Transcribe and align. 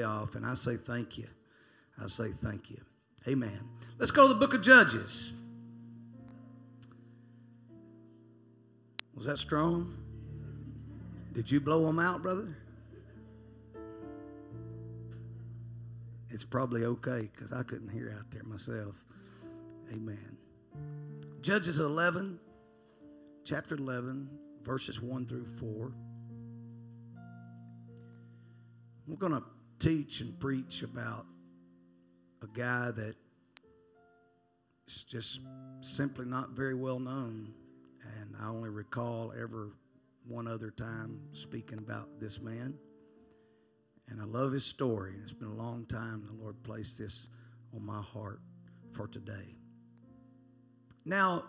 off, 0.00 0.34
and 0.34 0.46
I 0.46 0.54
say 0.54 0.78
thank 0.78 1.18
you. 1.18 1.28
I 2.02 2.06
say 2.06 2.30
thank 2.42 2.70
you. 2.70 2.80
Amen. 3.28 3.60
Let's 3.98 4.10
go 4.10 4.26
to 4.26 4.32
the 4.32 4.40
book 4.40 4.54
of 4.54 4.62
Judges. 4.62 5.32
Was 9.14 9.26
that 9.26 9.38
strong? 9.38 9.94
Did 11.32 11.50
you 11.50 11.60
blow 11.60 11.84
them 11.84 11.98
out, 11.98 12.22
brother? 12.22 12.56
It's 16.30 16.44
probably 16.44 16.84
okay 16.84 17.28
because 17.32 17.52
I 17.52 17.62
couldn't 17.62 17.90
hear 17.90 18.16
out 18.18 18.30
there 18.30 18.42
myself. 18.44 18.94
Amen. 19.92 20.36
Judges 21.42 21.78
11, 21.78 22.38
chapter 23.44 23.74
11, 23.74 24.30
verses 24.62 25.02
1 25.02 25.26
through 25.26 25.46
4. 25.58 25.92
We're 29.06 29.16
going 29.16 29.32
to 29.32 29.42
teach 29.82 30.20
and 30.20 30.38
preach 30.38 30.84
about 30.84 31.26
a 32.40 32.46
guy 32.46 32.92
that 32.92 33.16
is 34.86 35.02
just 35.02 35.40
simply 35.80 36.24
not 36.24 36.50
very 36.50 36.74
well 36.74 37.00
known. 37.00 37.52
And 38.20 38.36
I 38.40 38.46
only 38.46 38.70
recall 38.70 39.32
ever 39.36 39.72
one 40.28 40.46
other 40.46 40.70
time 40.70 41.20
speaking 41.32 41.78
about 41.78 42.20
this 42.20 42.40
man. 42.40 42.74
And 44.08 44.20
I 44.20 44.24
love 44.24 44.52
his 44.52 44.64
story. 44.64 45.14
And 45.14 45.22
it's 45.24 45.32
been 45.32 45.48
a 45.48 45.54
long 45.54 45.84
time 45.86 46.24
the 46.26 46.40
Lord 46.40 46.62
placed 46.62 46.98
this 46.98 47.26
on 47.74 47.84
my 47.84 48.02
heart 48.02 48.40
for 48.92 49.08
today. 49.08 49.56
Now, 51.04 51.44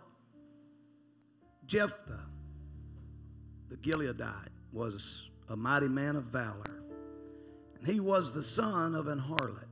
Jephthah, 1.67 2.25
the 3.69 3.77
Gileadite, 3.77 4.49
was 4.71 5.29
a 5.49 5.55
mighty 5.55 5.87
man 5.87 6.15
of 6.15 6.23
valor. 6.25 6.82
He 7.85 7.99
was 7.99 8.33
the 8.33 8.43
son 8.43 8.95
of 8.95 9.07
an 9.07 9.19
harlot. 9.19 9.67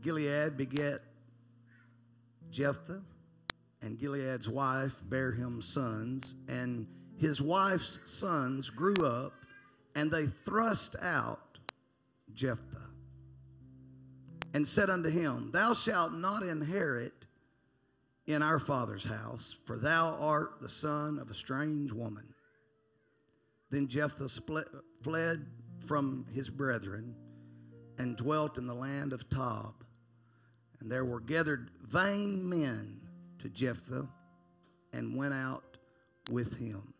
Gilead 0.00 0.56
begat 0.56 1.00
Jephthah, 2.50 3.02
and 3.82 3.98
Gilead's 3.98 4.48
wife 4.48 4.94
bare 5.08 5.32
him 5.32 5.60
sons, 5.60 6.34
and 6.48 6.86
his 7.18 7.42
wife's 7.42 7.98
sons 8.06 8.70
grew 8.70 8.96
up, 9.04 9.34
and 9.94 10.10
they 10.10 10.26
thrust 10.26 10.96
out 11.02 11.58
Jephthah, 12.32 12.90
and 14.54 14.66
said 14.66 14.88
unto 14.88 15.10
him, 15.10 15.50
Thou 15.50 15.74
shalt 15.74 16.12
not 16.12 16.42
inherit 16.42 17.26
in 18.26 18.42
our 18.42 18.58
father's 18.58 19.04
house, 19.04 19.58
for 19.64 19.76
thou 19.76 20.16
art 20.20 20.60
the 20.60 20.68
son 20.68 21.18
of 21.18 21.30
a 21.30 21.34
strange 21.34 21.92
woman. 21.92 22.34
Then 23.70 23.88
Jephthah 23.88 24.28
split, 24.28 24.68
fled 25.02 25.46
from 25.88 26.26
his 26.34 26.50
brethren 26.50 27.14
and 27.96 28.16
dwelt 28.16 28.58
in 28.58 28.66
the 28.66 28.74
land 28.74 29.14
of 29.14 29.28
Tob. 29.30 29.72
And 30.80 30.92
there 30.92 31.04
were 31.04 31.20
gathered 31.20 31.70
vain 31.82 32.46
men 32.48 33.00
to 33.38 33.48
Jephthah 33.48 34.06
and 34.92 35.16
went 35.16 35.34
out 35.34 35.78
with 36.30 36.56
him. 36.58 36.94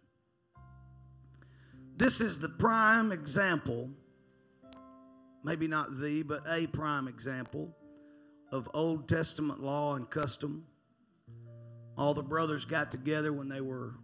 This 1.96 2.20
is 2.20 2.38
the 2.38 2.48
prime 2.48 3.12
example, 3.12 3.90
maybe 5.44 5.68
not 5.68 6.00
the, 6.00 6.22
but 6.22 6.42
a 6.48 6.66
prime 6.68 7.08
example 7.08 7.76
of 8.50 8.70
Old 8.72 9.08
Testament 9.08 9.60
law 9.60 9.96
and 9.96 10.08
custom. 10.08 10.64
All 11.96 12.14
the 12.14 12.22
brothers 12.22 12.64
got 12.64 12.90
together 12.90 13.32
when 13.32 13.48
they 13.48 13.60
were 13.60 13.94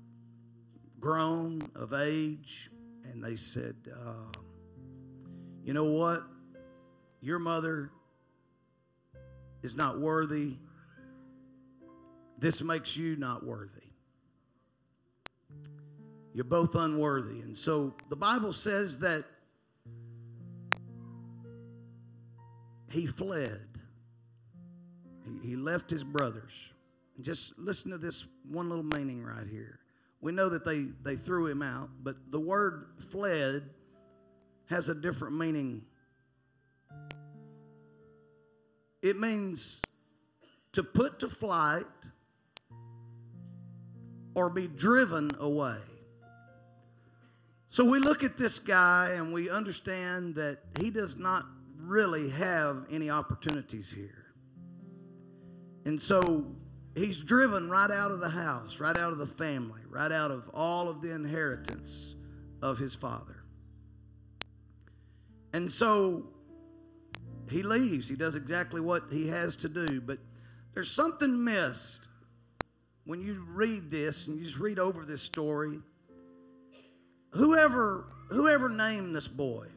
grown 1.00 1.70
of 1.74 1.92
age, 1.92 2.68
and 3.04 3.22
they 3.22 3.36
said, 3.36 3.76
uh, 3.94 4.38
You 5.64 5.72
know 5.72 5.84
what? 5.84 6.22
Your 7.22 7.38
mother 7.38 7.90
is 9.62 9.74
not 9.74 9.98
worthy. 9.98 10.56
This 12.38 12.60
makes 12.62 12.96
you 12.96 13.16
not 13.16 13.46
worthy. 13.46 13.80
You're 16.34 16.44
both 16.44 16.74
unworthy. 16.74 17.40
And 17.40 17.56
so 17.56 17.94
the 18.10 18.16
Bible 18.16 18.52
says 18.52 18.98
that 18.98 19.24
he 22.90 23.06
fled, 23.06 23.66
he, 25.42 25.56
left 25.56 25.88
his 25.88 26.04
brothers. 26.04 26.52
Just 27.22 27.58
listen 27.58 27.90
to 27.90 27.98
this 27.98 28.26
one 28.48 28.68
little 28.68 28.84
meaning 28.84 29.22
right 29.22 29.46
here. 29.50 29.78
We 30.20 30.32
know 30.32 30.48
that 30.50 30.64
they, 30.64 30.86
they 31.02 31.16
threw 31.16 31.46
him 31.46 31.62
out, 31.62 31.88
but 32.02 32.16
the 32.30 32.40
word 32.40 32.88
fled 33.10 33.70
has 34.70 34.88
a 34.88 34.94
different 34.94 35.36
meaning. 35.36 35.82
It 39.02 39.18
means 39.18 39.82
to 40.72 40.82
put 40.82 41.20
to 41.20 41.28
flight 41.28 41.84
or 44.34 44.50
be 44.50 44.66
driven 44.66 45.30
away. 45.38 45.78
So 47.68 47.84
we 47.84 47.98
look 47.98 48.22
at 48.22 48.36
this 48.36 48.58
guy 48.58 49.14
and 49.16 49.32
we 49.32 49.50
understand 49.50 50.36
that 50.36 50.58
he 50.78 50.90
does 50.90 51.16
not 51.16 51.44
really 51.76 52.30
have 52.30 52.86
any 52.90 53.10
opportunities 53.10 53.90
here. 53.90 54.26
And 55.84 56.00
so 56.00 56.46
he's 56.94 57.18
driven 57.18 57.68
right 57.68 57.90
out 57.90 58.10
of 58.10 58.20
the 58.20 58.28
house, 58.28 58.80
right 58.80 58.96
out 58.96 59.12
of 59.12 59.18
the 59.18 59.26
family, 59.26 59.80
right 59.88 60.12
out 60.12 60.30
of 60.30 60.48
all 60.54 60.88
of 60.88 61.02
the 61.02 61.12
inheritance 61.12 62.14
of 62.62 62.78
his 62.78 62.94
father. 62.94 63.33
And 65.54 65.70
so 65.70 66.24
he 67.48 67.62
leaves. 67.62 68.08
He 68.08 68.16
does 68.16 68.34
exactly 68.34 68.80
what 68.80 69.04
he 69.12 69.28
has 69.28 69.54
to 69.56 69.68
do. 69.68 70.00
But 70.00 70.18
there's 70.74 70.90
something 70.90 71.44
missed 71.44 72.08
when 73.04 73.22
you 73.22 73.46
read 73.48 73.88
this 73.88 74.26
and 74.26 74.36
you 74.36 74.44
just 74.44 74.58
read 74.58 74.80
over 74.80 75.04
this 75.04 75.22
story. 75.22 75.78
Whoever 77.30 78.06
whoever 78.30 78.68
named 78.68 79.14
this 79.14 79.28
boy 79.28 79.68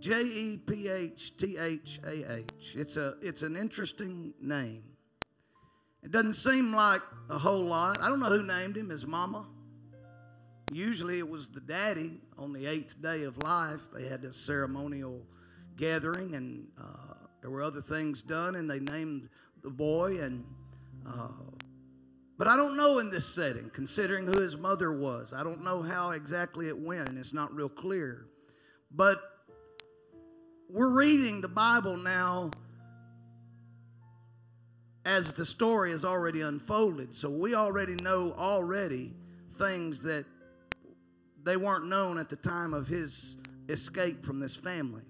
J 0.00 0.20
E 0.20 0.56
P 0.56 0.88
H 0.88 1.36
T 1.36 1.56
H 1.56 2.00
A 2.04 2.38
H 2.38 2.74
it's 2.74 2.96
a 2.96 3.14
it's 3.22 3.42
an 3.42 3.56
interesting 3.56 4.34
name. 4.40 4.82
It 6.02 6.10
doesn't 6.10 6.32
seem 6.32 6.74
like 6.74 7.02
a 7.28 7.38
whole 7.38 7.66
lot. 7.66 8.00
I 8.02 8.08
don't 8.08 8.18
know 8.18 8.26
who 8.26 8.42
named 8.42 8.76
him. 8.76 8.88
His 8.88 9.06
mama 9.06 9.46
usually 10.70 11.18
it 11.18 11.28
was 11.28 11.48
the 11.48 11.60
daddy 11.60 12.20
on 12.38 12.52
the 12.52 12.66
eighth 12.66 13.00
day 13.02 13.24
of 13.24 13.42
life 13.42 13.80
they 13.94 14.06
had 14.06 14.24
a 14.24 14.32
ceremonial 14.32 15.22
gathering 15.76 16.34
and 16.34 16.66
uh, 16.80 17.14
there 17.40 17.50
were 17.50 17.62
other 17.62 17.82
things 17.82 18.22
done 18.22 18.56
and 18.56 18.70
they 18.70 18.78
named 18.78 19.28
the 19.62 19.70
boy 19.70 20.20
and 20.20 20.44
uh, 21.06 21.28
but 22.40 22.48
I 22.48 22.56
don't 22.56 22.74
know 22.74 23.00
in 23.00 23.10
this 23.10 23.26
setting, 23.26 23.68
considering 23.68 24.24
who 24.24 24.40
his 24.40 24.56
mother 24.56 24.96
was. 24.96 25.34
I 25.34 25.44
don't 25.44 25.62
know 25.62 25.82
how 25.82 26.12
exactly 26.12 26.68
it 26.68 26.78
went, 26.78 27.10
and 27.10 27.18
it's 27.18 27.34
not 27.34 27.54
real 27.54 27.68
clear. 27.68 28.28
But 28.90 29.20
we're 30.70 30.88
reading 30.88 31.42
the 31.42 31.48
Bible 31.48 31.98
now 31.98 32.50
as 35.04 35.34
the 35.34 35.44
story 35.44 35.92
is 35.92 36.02
already 36.02 36.40
unfolded. 36.40 37.14
So 37.14 37.28
we 37.28 37.54
already 37.54 37.96
know 37.96 38.32
already 38.38 39.12
things 39.56 40.00
that 40.04 40.24
they 41.44 41.56
weren't 41.56 41.86
known 41.86 42.18
at 42.18 42.28
the 42.28 42.36
time 42.36 42.74
of 42.74 42.86
his 42.86 43.36
escape 43.68 44.24
from 44.24 44.40
this 44.40 44.56
family. 44.56 45.02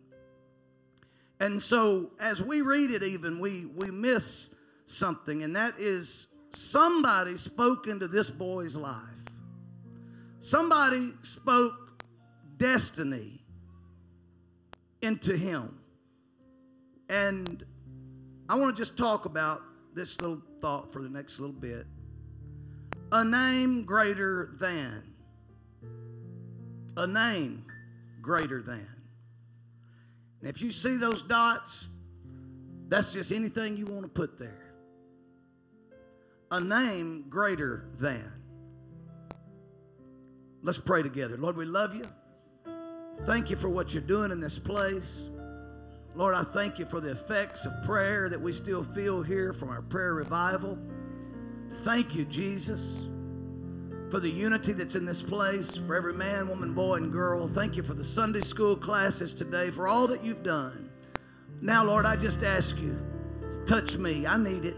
And 1.41 1.61
so 1.61 2.11
as 2.21 2.43
we 2.43 2.61
read 2.61 2.91
it 2.91 3.03
even 3.03 3.39
we 3.39 3.65
we 3.65 3.91
miss 3.91 4.51
something 4.87 5.43
and 5.43 5.57
that 5.57 5.75
is 5.79 6.27
somebody 6.51 7.37
spoke 7.37 7.87
into 7.87 8.09
this 8.09 8.31
boy's 8.31 8.77
life. 8.77 8.97
Somebody 10.41 11.13
spoke 11.23 12.05
destiny 12.57 13.41
into 15.03 15.37
him. 15.37 15.79
And 17.09 17.65
I 18.49 18.55
want 18.55 18.75
to 18.75 18.81
just 18.81 18.97
talk 18.97 19.25
about 19.25 19.63
this 19.95 20.21
little 20.21 20.43
thought 20.61 20.93
for 20.93 21.03
the 21.03 21.09
next 21.09 21.41
little 21.41 21.55
bit. 21.55 21.87
A 23.13 23.25
name 23.25 23.85
greater 23.85 24.51
than. 24.59 25.10
A 26.97 27.07
name 27.07 27.65
greater 28.21 28.63
than. 28.63 28.87
And 30.41 30.49
if 30.49 30.61
you 30.61 30.71
see 30.71 30.97
those 30.97 31.23
dots, 31.23 31.91
that's 32.89 33.13
just 33.13 33.33
anything 33.33 33.77
you 33.77 33.87
want 33.87 34.03
to 34.03 34.09
put 34.09 34.39
there 34.39 34.71
a 36.51 36.61
name 36.61 37.25
greater 37.29 37.85
than. 37.99 38.33
Let's 40.63 40.79
pray 40.79 41.03
together. 41.03 41.37
Lord, 41.37 41.57
we 41.57 41.65
love 41.65 41.95
you. 41.95 42.05
Thank 43.25 43.51
you 43.51 43.57
for 43.57 43.69
what 43.69 43.95
you're 43.95 44.03
doing 44.03 44.31
in 44.31 44.41
this 44.41 44.59
place. 44.59 45.29
Lord, 46.15 46.35
I 46.35 46.43
thank 46.43 46.79
you 46.79 46.87
for 46.87 47.01
the 47.01 47.13
effects 47.13 47.65
of 47.65 47.73
prayer 47.85 48.29
that 48.29 48.41
we 48.41 48.53
still 48.53 48.83
feel 48.83 49.23
here 49.23 49.53
from 49.53 49.69
our 49.69 49.83
prayer 49.83 50.15
revival. 50.15 50.77
Thank 51.83 52.15
you, 52.15 52.25
Jesus. 52.25 53.07
For 54.11 54.19
the 54.19 54.29
unity 54.29 54.73
that's 54.73 54.97
in 54.97 55.05
this 55.05 55.23
place, 55.23 55.77
for 55.77 55.95
every 55.95 56.13
man, 56.13 56.49
woman, 56.49 56.75
boy, 56.75 56.97
and 56.97 57.13
girl. 57.13 57.47
Thank 57.47 57.77
you 57.77 57.83
for 57.85 57.95
the 57.95 58.03
Sunday 58.03 58.41
school 58.41 58.75
classes 58.75 59.33
today, 59.33 59.71
for 59.71 59.87
all 59.87 60.09
that 60.09 60.25
you've 60.25 60.43
done. 60.43 60.91
Now, 61.63 61.85
Lord, 61.85 62.07
I 62.07 62.17
just 62.17 62.43
ask 62.43 62.77
you 62.79 62.99
to 63.51 63.65
touch 63.67 63.97
me. 63.97 64.27
I 64.27 64.37
need 64.37 64.65
it. 64.65 64.77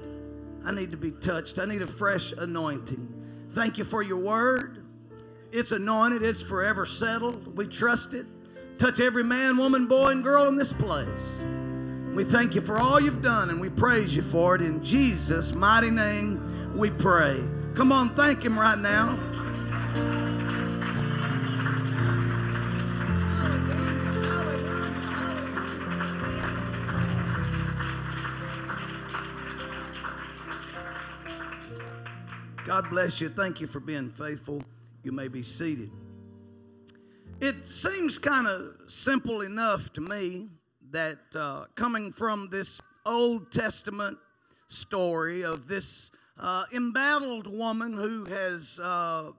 I 0.64 0.72
need 0.72 0.90
to 0.90 0.98
be 0.98 1.12
touched. 1.12 1.58
I 1.58 1.64
need 1.64 1.80
a 1.80 1.86
fresh 1.86 2.32
anointing. 2.32 3.08
Thank 3.52 3.78
you 3.78 3.84
for 3.84 4.02
your 4.02 4.18
word. 4.18 4.84
It's 5.50 5.72
anointed, 5.72 6.22
it's 6.22 6.42
forever 6.42 6.84
settled. 6.84 7.56
We 7.56 7.66
trust 7.66 8.14
it. 8.14 8.26
Touch 8.78 9.00
every 9.00 9.24
man, 9.24 9.56
woman, 9.56 9.86
boy, 9.86 10.08
and 10.08 10.22
girl 10.22 10.46
in 10.48 10.56
this 10.56 10.72
place. 10.72 11.40
We 12.14 12.24
thank 12.24 12.54
you 12.54 12.60
for 12.60 12.78
all 12.78 13.00
you've 13.00 13.22
done 13.22 13.48
and 13.48 13.60
we 13.60 13.70
praise 13.70 14.14
you 14.14 14.22
for 14.22 14.54
it. 14.54 14.60
In 14.60 14.84
Jesus' 14.84 15.52
mighty 15.52 15.90
name, 15.90 16.76
we 16.76 16.90
pray. 16.90 17.42
Come 17.74 17.90
on, 17.90 18.10
thank 18.10 18.44
Him 18.44 18.58
right 18.58 18.78
now. 18.78 19.18
God 32.66 32.88
bless 32.90 33.20
you. 33.20 33.28
Thank 33.28 33.60
you 33.60 33.66
for 33.66 33.80
being 33.80 34.10
faithful. 34.10 34.62
You 35.02 35.12
may 35.12 35.28
be 35.28 35.42
seated. 35.42 35.90
It 37.40 37.66
seems 37.66 38.18
kind 38.18 38.46
of 38.46 38.76
simple 38.86 39.40
enough 39.40 39.92
to 39.94 40.00
me 40.00 40.48
that 40.90 41.18
uh, 41.34 41.64
coming 41.74 42.12
from 42.12 42.48
this 42.50 42.80
Old 43.04 43.50
Testament 43.50 44.16
story 44.68 45.42
of 45.42 45.68
this 45.68 46.12
uh, 46.38 46.64
embattled 46.72 47.46
woman 47.46 47.92
who 47.92 48.24
has 48.24 48.78
uh, 48.80 49.30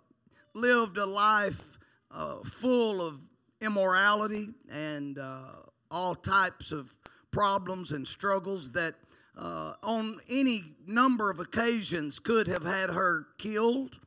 lived 0.53 0.97
a 0.97 1.05
life 1.05 1.77
uh, 2.11 2.37
full 2.43 3.01
of 3.01 3.19
immorality 3.61 4.49
and 4.71 5.17
uh, 5.17 5.41
all 5.89 6.15
types 6.15 6.71
of 6.71 6.93
problems 7.31 7.91
and 7.91 8.07
struggles 8.07 8.71
that 8.71 8.95
uh, 9.37 9.73
on 9.81 10.19
any 10.29 10.63
number 10.85 11.29
of 11.29 11.39
occasions 11.39 12.19
could 12.19 12.47
have 12.47 12.63
had 12.63 12.89
her 12.89 13.27
killed. 13.37 13.99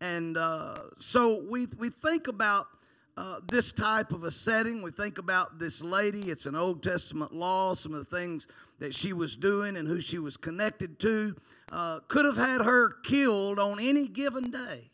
And 0.00 0.36
uh, 0.36 0.80
so 0.98 1.42
we, 1.48 1.66
we 1.78 1.88
think 1.88 2.28
about 2.28 2.66
uh, 3.16 3.40
this 3.48 3.72
type 3.72 4.12
of 4.12 4.24
a 4.24 4.30
setting. 4.30 4.82
We 4.82 4.90
think 4.90 5.18
about 5.18 5.58
this 5.58 5.82
lady. 5.82 6.30
It's 6.30 6.46
an 6.46 6.56
Old 6.56 6.82
Testament 6.82 7.32
law, 7.32 7.74
some 7.74 7.94
of 7.94 7.98
the 7.98 8.16
things 8.16 8.46
that 8.78 8.94
she 8.94 9.12
was 9.12 9.36
doing 9.36 9.76
and 9.76 9.88
who 9.88 10.00
she 10.00 10.18
was 10.18 10.36
connected 10.36 10.98
to 11.00 11.36
uh, 11.72 12.00
could 12.08 12.24
have 12.24 12.36
had 12.36 12.62
her 12.62 12.90
killed 13.02 13.58
on 13.58 13.80
any 13.80 14.08
given 14.08 14.50
day. 14.50 14.90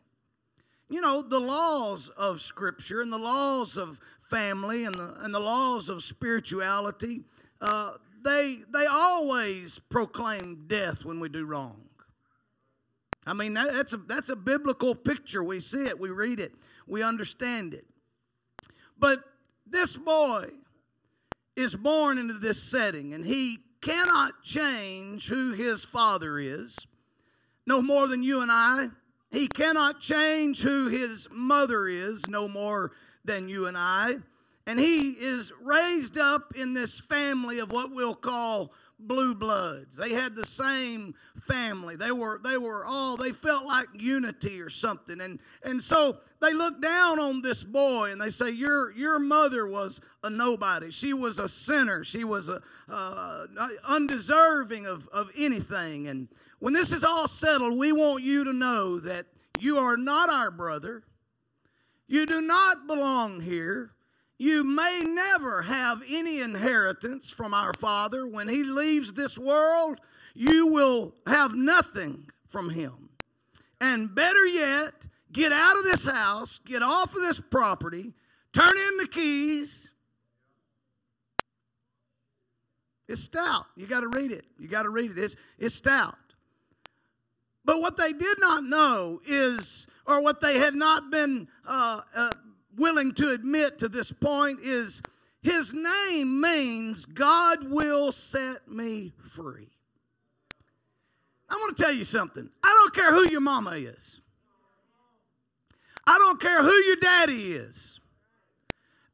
You 0.88 1.00
know, 1.00 1.22
the 1.22 1.38
laws 1.38 2.08
of 2.10 2.40
Scripture 2.40 3.00
and 3.00 3.12
the 3.12 3.18
laws 3.18 3.76
of 3.76 4.00
family 4.20 4.84
and 4.84 4.94
the, 4.94 5.14
and 5.20 5.34
the 5.34 5.40
laws 5.40 5.88
of 5.88 6.02
spirituality, 6.02 7.22
uh, 7.60 7.94
they, 8.22 8.58
they 8.72 8.86
always 8.86 9.78
proclaim 9.78 10.64
death 10.66 11.04
when 11.04 11.20
we 11.20 11.28
do 11.28 11.44
wrong. 11.44 11.80
I 13.26 13.34
mean, 13.34 13.54
that, 13.54 13.72
that's, 13.72 13.92
a, 13.92 13.98
that's 13.98 14.30
a 14.30 14.36
biblical 14.36 14.94
picture. 14.94 15.44
We 15.44 15.60
see 15.60 15.84
it, 15.84 15.98
we 15.98 16.08
read 16.10 16.40
it, 16.40 16.54
we 16.86 17.02
understand 17.02 17.74
it. 17.74 17.84
But 18.98 19.22
this 19.66 19.96
boy 19.96 20.50
is 21.54 21.74
born 21.76 22.18
into 22.18 22.34
this 22.34 22.62
setting, 22.62 23.14
and 23.14 23.24
he 23.24 23.58
cannot 23.80 24.42
change 24.42 25.28
who 25.28 25.52
his 25.52 25.84
father 25.84 26.38
is, 26.38 26.76
no 27.66 27.82
more 27.82 28.06
than 28.06 28.22
you 28.22 28.40
and 28.42 28.50
I. 28.50 28.88
He 29.30 29.46
cannot 29.46 30.00
change 30.00 30.62
who 30.62 30.88
his 30.88 31.28
mother 31.30 31.86
is, 31.86 32.28
no 32.28 32.48
more 32.48 32.92
than 33.24 33.48
you 33.48 33.66
and 33.66 33.76
I. 33.78 34.16
And 34.66 34.78
he 34.78 35.10
is 35.10 35.52
raised 35.62 36.18
up 36.18 36.52
in 36.56 36.74
this 36.74 37.00
family 37.00 37.58
of 37.58 37.72
what 37.72 37.92
we'll 37.92 38.14
call 38.14 38.72
blue 39.06 39.34
bloods. 39.34 39.96
They 39.96 40.10
had 40.10 40.34
the 40.34 40.46
same 40.46 41.14
family. 41.40 41.96
They 41.96 42.12
were 42.12 42.40
they 42.42 42.58
were 42.58 42.84
all 42.84 43.16
they 43.16 43.32
felt 43.32 43.64
like 43.64 43.88
unity 43.94 44.60
or 44.60 44.70
something. 44.70 45.20
And 45.20 45.40
and 45.62 45.82
so 45.82 46.18
they 46.40 46.52
look 46.52 46.80
down 46.80 47.18
on 47.18 47.42
this 47.42 47.62
boy 47.62 48.12
and 48.12 48.20
they 48.20 48.30
say 48.30 48.50
your 48.50 48.92
your 48.92 49.18
mother 49.18 49.66
was 49.66 50.00
a 50.22 50.30
nobody. 50.30 50.90
She 50.90 51.12
was 51.12 51.38
a 51.38 51.48
sinner. 51.48 52.04
She 52.04 52.24
was 52.24 52.48
a 52.48 52.62
uh, 52.88 53.46
undeserving 53.88 54.86
of 54.86 55.08
of 55.08 55.30
anything. 55.36 56.08
And 56.08 56.28
when 56.58 56.74
this 56.74 56.92
is 56.92 57.04
all 57.04 57.28
settled, 57.28 57.78
we 57.78 57.92
want 57.92 58.22
you 58.22 58.44
to 58.44 58.52
know 58.52 59.00
that 59.00 59.26
you 59.58 59.78
are 59.78 59.96
not 59.96 60.30
our 60.30 60.50
brother. 60.50 61.02
You 62.06 62.26
do 62.26 62.40
not 62.40 62.86
belong 62.86 63.40
here. 63.40 63.92
You 64.40 64.64
may 64.64 65.02
never 65.04 65.60
have 65.60 66.02
any 66.08 66.40
inheritance 66.40 67.28
from 67.28 67.52
our 67.52 67.74
Father. 67.74 68.26
When 68.26 68.48
He 68.48 68.64
leaves 68.64 69.12
this 69.12 69.38
world, 69.38 70.00
you 70.34 70.68
will 70.68 71.14
have 71.26 71.54
nothing 71.54 72.30
from 72.48 72.70
Him. 72.70 73.10
And 73.82 74.14
better 74.14 74.46
yet, 74.46 74.92
get 75.30 75.52
out 75.52 75.76
of 75.76 75.84
this 75.84 76.06
house, 76.06 76.58
get 76.64 76.82
off 76.82 77.14
of 77.14 77.20
this 77.20 77.38
property, 77.38 78.14
turn 78.54 78.72
in 78.78 78.96
the 78.96 79.08
keys. 79.08 79.90
It's 83.08 83.24
stout. 83.24 83.66
You 83.76 83.86
got 83.86 84.00
to 84.00 84.08
read 84.08 84.32
it. 84.32 84.46
You 84.58 84.68
got 84.68 84.84
to 84.84 84.90
read 84.90 85.10
it. 85.10 85.18
It's, 85.18 85.36
it's 85.58 85.74
stout. 85.74 86.14
But 87.66 87.82
what 87.82 87.98
they 87.98 88.14
did 88.14 88.40
not 88.40 88.64
know 88.64 89.20
is, 89.26 89.86
or 90.06 90.22
what 90.22 90.40
they 90.40 90.56
had 90.56 90.74
not 90.74 91.10
been 91.10 91.46
uh, 91.66 92.00
uh, 92.16 92.30
willing 92.76 93.12
to 93.12 93.30
admit 93.30 93.78
to 93.78 93.88
this 93.88 94.12
point 94.12 94.60
is 94.62 95.02
his 95.42 95.72
name 95.72 96.40
means 96.40 97.06
God 97.06 97.70
will 97.70 98.12
set 98.12 98.68
me 98.68 99.12
free. 99.28 99.68
I 101.48 101.56
want 101.56 101.76
to 101.76 101.82
tell 101.82 101.92
you 101.92 102.04
something. 102.04 102.48
I 102.62 102.68
don't 102.68 102.94
care 102.94 103.12
who 103.12 103.28
your 103.30 103.40
mama 103.40 103.72
is. 103.72 104.20
I 106.06 106.18
don't 106.18 106.40
care 106.40 106.62
who 106.62 106.72
your 106.72 106.96
daddy 106.96 107.52
is. 107.52 108.00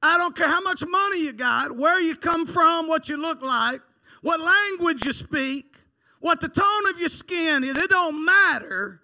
I 0.02 0.18
don't 0.18 0.36
care 0.36 0.48
how 0.48 0.60
much 0.60 0.84
money 0.86 1.22
you 1.22 1.32
got, 1.32 1.76
where 1.76 2.00
you 2.00 2.14
come 2.16 2.46
from, 2.46 2.88
what 2.88 3.08
you 3.08 3.16
look 3.16 3.42
like, 3.42 3.80
what 4.22 4.40
language 4.40 5.04
you 5.04 5.12
speak, 5.12 5.78
what 6.20 6.40
the 6.40 6.48
tone 6.48 6.90
of 6.90 6.98
your 6.98 7.08
skin 7.08 7.64
is. 7.64 7.76
It 7.76 7.90
don't 7.90 8.24
matter 8.24 9.00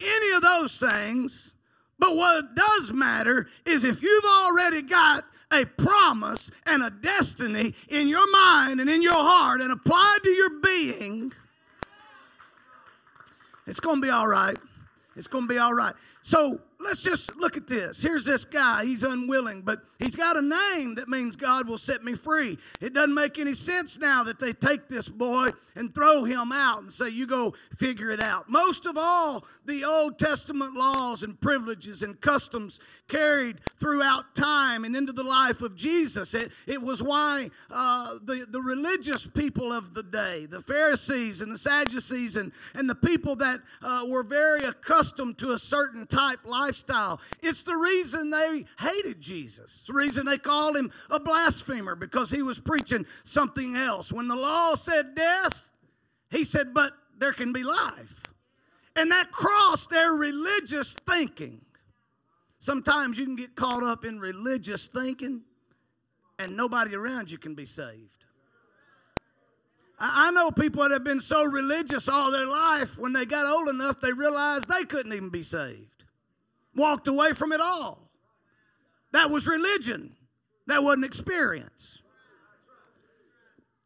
any 0.00 0.36
of 0.36 0.42
those 0.42 0.78
things 0.78 1.54
but 1.98 2.14
what 2.16 2.54
does 2.54 2.92
matter 2.92 3.48
is 3.66 3.84
if 3.84 4.02
you've 4.02 4.24
already 4.24 4.82
got 4.82 5.24
a 5.52 5.64
promise 5.64 6.50
and 6.66 6.82
a 6.82 6.90
destiny 6.90 7.74
in 7.88 8.08
your 8.08 8.30
mind 8.30 8.80
and 8.80 8.88
in 8.88 9.02
your 9.02 9.14
heart 9.14 9.60
and 9.60 9.72
applied 9.72 10.18
to 10.22 10.30
your 10.30 10.60
being, 10.60 11.32
it's 13.66 13.80
going 13.80 13.96
to 13.96 14.02
be 14.02 14.10
all 14.10 14.28
right. 14.28 14.56
It's 15.16 15.26
going 15.26 15.44
to 15.44 15.48
be 15.48 15.58
all 15.58 15.74
right. 15.74 15.94
So 16.22 16.60
let's 16.80 17.02
just 17.02 17.36
look 17.36 17.56
at 17.56 17.66
this. 17.66 18.02
Here's 18.02 18.24
this 18.24 18.44
guy. 18.44 18.84
He's 18.84 19.02
unwilling, 19.02 19.62
but 19.62 19.80
he's 19.98 20.16
got 20.16 20.36
a 20.36 20.42
name 20.42 20.94
that 20.94 21.08
means 21.08 21.36
God 21.36 21.68
will 21.68 21.78
set 21.78 22.04
me 22.04 22.14
free. 22.14 22.58
It 22.80 22.94
doesn't 22.94 23.14
make 23.14 23.38
any 23.38 23.52
sense 23.52 23.98
now 23.98 24.22
that 24.24 24.38
they 24.38 24.52
take 24.52 24.88
this 24.88 25.08
boy 25.08 25.50
and 25.74 25.92
throw 25.92 26.24
him 26.24 26.52
out 26.52 26.82
and 26.82 26.92
say, 26.92 27.08
You 27.08 27.26
go 27.26 27.54
figure 27.76 28.10
it 28.10 28.20
out. 28.20 28.48
Most 28.48 28.86
of 28.86 28.96
all, 28.96 29.44
the 29.64 29.84
Old 29.84 30.18
Testament 30.18 30.74
laws 30.74 31.22
and 31.22 31.40
privileges 31.40 32.02
and 32.02 32.20
customs 32.20 32.78
carried 33.08 33.60
throughout 33.78 34.34
time 34.34 34.84
and 34.84 34.94
into 34.94 35.12
the 35.12 35.22
life 35.22 35.62
of 35.62 35.74
Jesus. 35.74 36.34
It, 36.34 36.52
it 36.66 36.80
was 36.80 37.02
why 37.02 37.50
uh, 37.70 38.14
the, 38.22 38.46
the 38.48 38.60
religious 38.60 39.26
people 39.26 39.72
of 39.72 39.94
the 39.94 40.02
day, 40.02 40.46
the 40.46 40.60
Pharisees 40.60 41.40
and 41.40 41.50
the 41.50 41.58
Sadducees, 41.58 42.36
and, 42.36 42.52
and 42.74 42.88
the 42.88 42.94
people 42.94 43.34
that 43.36 43.60
uh, 43.82 44.04
were 44.08 44.22
very 44.22 44.64
accustomed 44.64 45.38
to 45.38 45.52
a 45.52 45.58
certain 45.58 46.06
type 46.06 46.40
lifestyle, 46.68 47.20
it's 47.42 47.62
the 47.62 47.74
reason 47.74 48.30
they 48.30 48.64
hated 48.78 49.20
Jesus. 49.20 49.76
It's 49.78 49.86
the 49.86 49.94
reason 49.94 50.26
they 50.26 50.36
called 50.36 50.76
him 50.76 50.92
a 51.10 51.18
blasphemer 51.18 51.94
because 51.94 52.30
he 52.30 52.42
was 52.42 52.60
preaching 52.60 53.06
something 53.24 53.74
else. 53.74 54.12
When 54.12 54.28
the 54.28 54.36
law 54.36 54.74
said 54.74 55.14
death, 55.14 55.70
he 56.30 56.44
said, 56.44 56.74
but 56.74 56.92
there 57.18 57.32
can 57.32 57.52
be 57.52 57.62
life. 57.62 58.22
And 58.96 59.10
that 59.12 59.30
crossed 59.32 59.90
their 59.90 60.12
religious 60.12 60.94
thinking. 61.06 61.62
Sometimes 62.58 63.18
you 63.18 63.24
can 63.24 63.36
get 63.36 63.54
caught 63.54 63.82
up 63.82 64.04
in 64.04 64.20
religious 64.20 64.88
thinking 64.88 65.42
and 66.38 66.56
nobody 66.56 66.94
around 66.94 67.30
you 67.30 67.38
can 67.38 67.54
be 67.54 67.64
saved. 67.64 68.24
I 70.00 70.30
know 70.30 70.50
people 70.50 70.82
that 70.82 70.92
have 70.92 71.02
been 71.02 71.20
so 71.20 71.44
religious 71.44 72.08
all 72.08 72.30
their 72.30 72.46
life, 72.46 72.98
when 72.98 73.12
they 73.12 73.26
got 73.26 73.46
old 73.46 73.68
enough, 73.68 74.00
they 74.00 74.12
realized 74.12 74.68
they 74.68 74.84
couldn't 74.84 75.12
even 75.12 75.30
be 75.30 75.42
saved. 75.42 75.97
Walked 76.78 77.08
away 77.08 77.32
from 77.32 77.52
it 77.52 77.60
all. 77.60 78.08
That 79.12 79.30
was 79.30 79.46
religion, 79.46 80.14
that 80.68 80.82
wasn't 80.82 81.04
experience. 81.04 81.98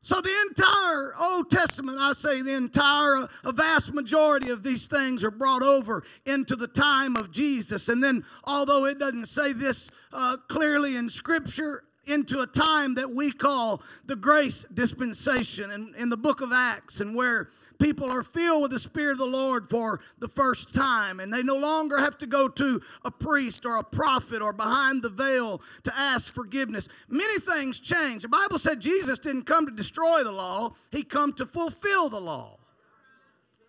So, 0.05 0.21
the 0.21 0.35
entire 0.49 1.15
Old 1.19 1.49
Testament, 1.49 1.99
I 1.99 2.13
say 2.13 2.43
the 2.43 2.55
entire, 2.55 3.29
a 3.45 3.53
vast 3.53 3.95
majority 3.95 4.51
of 4.51 4.65
these 4.65 4.89
things 4.89 5.23
are 5.23 5.31
brought 5.31 5.63
over 5.63 6.03
into 6.27 6.57
the 6.57 6.67
time 6.67 7.17
of 7.17 7.31
Jesus. 7.31 7.89
And 7.89 8.03
then, 8.03 8.25
although 8.43 8.85
it 8.85 8.99
doesn't 8.99 9.27
say 9.27 9.53
this 9.53 9.89
uh, 10.13 10.37
clearly 10.49 10.97
in 10.97 11.09
Scripture, 11.09 11.85
into 12.07 12.41
a 12.41 12.47
time 12.47 12.95
that 12.95 13.11
we 13.11 13.31
call 13.31 13.83
the 14.07 14.17
grace 14.17 14.67
dispensation 14.75 15.71
in, 15.71 15.95
in 15.97 16.09
the 16.09 16.17
book 16.17 16.41
of 16.41 16.53
Acts, 16.53 17.01
and 17.01 17.15
where 17.15 17.51
people 17.79 18.11
are 18.11 18.23
filled 18.23 18.63
with 18.63 18.71
the 18.71 18.79
Spirit 18.79 19.13
of 19.13 19.19
the 19.19 19.27
Lord 19.27 19.69
for 19.69 20.01
the 20.19 20.29
first 20.29 20.75
time, 20.75 21.21
and 21.21 21.33
they 21.33 21.43
no 21.43 21.57
longer 21.57 21.99
have 21.99 22.19
to 22.19 22.27
go 22.27 22.49
to 22.49 22.81
a 23.05 23.11
priest 23.11 23.67
or 23.67 23.77
a 23.77 23.85
prophet 23.85 24.43
or 24.43 24.53
behind 24.53 25.03
the 25.03 25.09
veil 25.09 25.61
to 25.85 25.97
ask 25.97 26.33
forgiveness. 26.33 26.89
Many 27.09 27.39
things 27.39 27.81
change. 27.81 28.23
The 28.23 28.29
Bible 28.29 28.59
said 28.59 28.81
Jesus 28.81 29.19
didn't 29.19 29.43
come 29.43 29.67
to 29.67 29.73
destroy 29.73 30.25
the 30.25 30.33
law, 30.33 30.75
He 30.91 31.03
come 31.03 31.33
to 31.35 31.47
fulfill 31.47 32.09
the 32.09 32.21
law. 32.21 32.59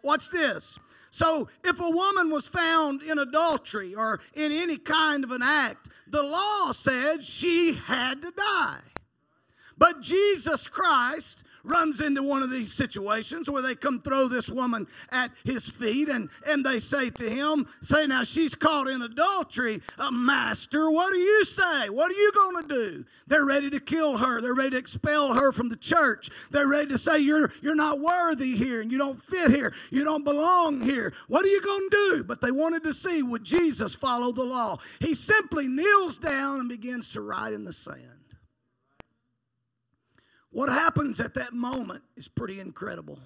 Watch 0.03 0.29
this. 0.29 0.77
So, 1.09 1.47
if 1.63 1.79
a 1.79 1.89
woman 1.89 2.31
was 2.31 2.47
found 2.47 3.03
in 3.03 3.19
adultery 3.19 3.93
or 3.93 4.19
in 4.33 4.51
any 4.51 4.77
kind 4.77 5.23
of 5.23 5.31
an 5.31 5.43
act, 5.43 5.89
the 6.07 6.23
law 6.23 6.71
said 6.71 7.23
she 7.23 7.73
had 7.73 8.21
to 8.21 8.31
die. 8.31 8.79
But 9.77 10.01
Jesus 10.01 10.67
Christ 10.67 11.43
runs 11.63 12.01
into 12.01 12.21
one 12.21 12.43
of 12.43 12.49
these 12.49 12.73
situations 12.73 13.49
where 13.49 13.61
they 13.61 13.75
come 13.75 14.01
throw 14.01 14.27
this 14.27 14.49
woman 14.49 14.87
at 15.11 15.31
his 15.45 15.69
feet 15.69 16.09
and, 16.09 16.29
and 16.47 16.65
they 16.65 16.79
say 16.79 17.09
to 17.09 17.29
him, 17.29 17.67
say, 17.81 18.05
now 18.07 18.23
she's 18.23 18.53
caught 18.53 18.87
in 18.87 19.01
adultery. 19.01 19.81
Uh, 19.97 20.11
Master, 20.11 20.91
what 20.91 21.11
do 21.11 21.19
you 21.19 21.45
say? 21.45 21.89
What 21.89 22.11
are 22.11 22.15
you 22.15 22.31
going 22.33 22.67
to 22.67 22.73
do? 22.73 23.05
They're 23.27 23.45
ready 23.45 23.69
to 23.69 23.79
kill 23.79 24.17
her. 24.17 24.41
They're 24.41 24.53
ready 24.53 24.71
to 24.71 24.77
expel 24.77 25.33
her 25.33 25.51
from 25.51 25.69
the 25.69 25.77
church. 25.77 26.29
They're 26.51 26.67
ready 26.67 26.89
to 26.89 26.97
say, 26.97 27.19
you're, 27.19 27.51
you're 27.61 27.75
not 27.75 27.99
worthy 27.99 28.55
here 28.55 28.81
and 28.81 28.91
you 28.91 28.97
don't 28.97 29.21
fit 29.23 29.51
here. 29.51 29.73
You 29.89 30.03
don't 30.03 30.23
belong 30.23 30.81
here. 30.81 31.13
What 31.27 31.45
are 31.45 31.49
you 31.49 31.61
going 31.61 31.89
to 31.89 31.95
do? 32.11 32.23
But 32.23 32.41
they 32.41 32.51
wanted 32.51 32.83
to 32.83 32.93
see 32.93 33.23
would 33.23 33.43
Jesus 33.43 33.95
follow 33.95 34.31
the 34.31 34.43
law. 34.43 34.77
He 34.99 35.13
simply 35.13 35.67
kneels 35.67 36.17
down 36.17 36.59
and 36.59 36.69
begins 36.69 37.11
to 37.13 37.21
write 37.21 37.53
in 37.53 37.63
the 37.63 37.73
sand. 37.73 38.12
What 40.53 40.69
happens 40.69 41.19
at 41.19 41.33
that 41.33 41.51
moment 41.51 42.03
is 42.15 42.27
pretty 42.27 42.59
incredible. 42.59 43.17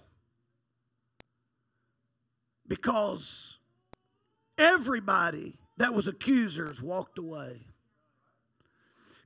Because 2.66 3.58
everybody 4.58 5.58
that 5.76 5.94
was 5.94 6.08
accusers 6.08 6.82
walked 6.82 7.20
away. 7.20 7.68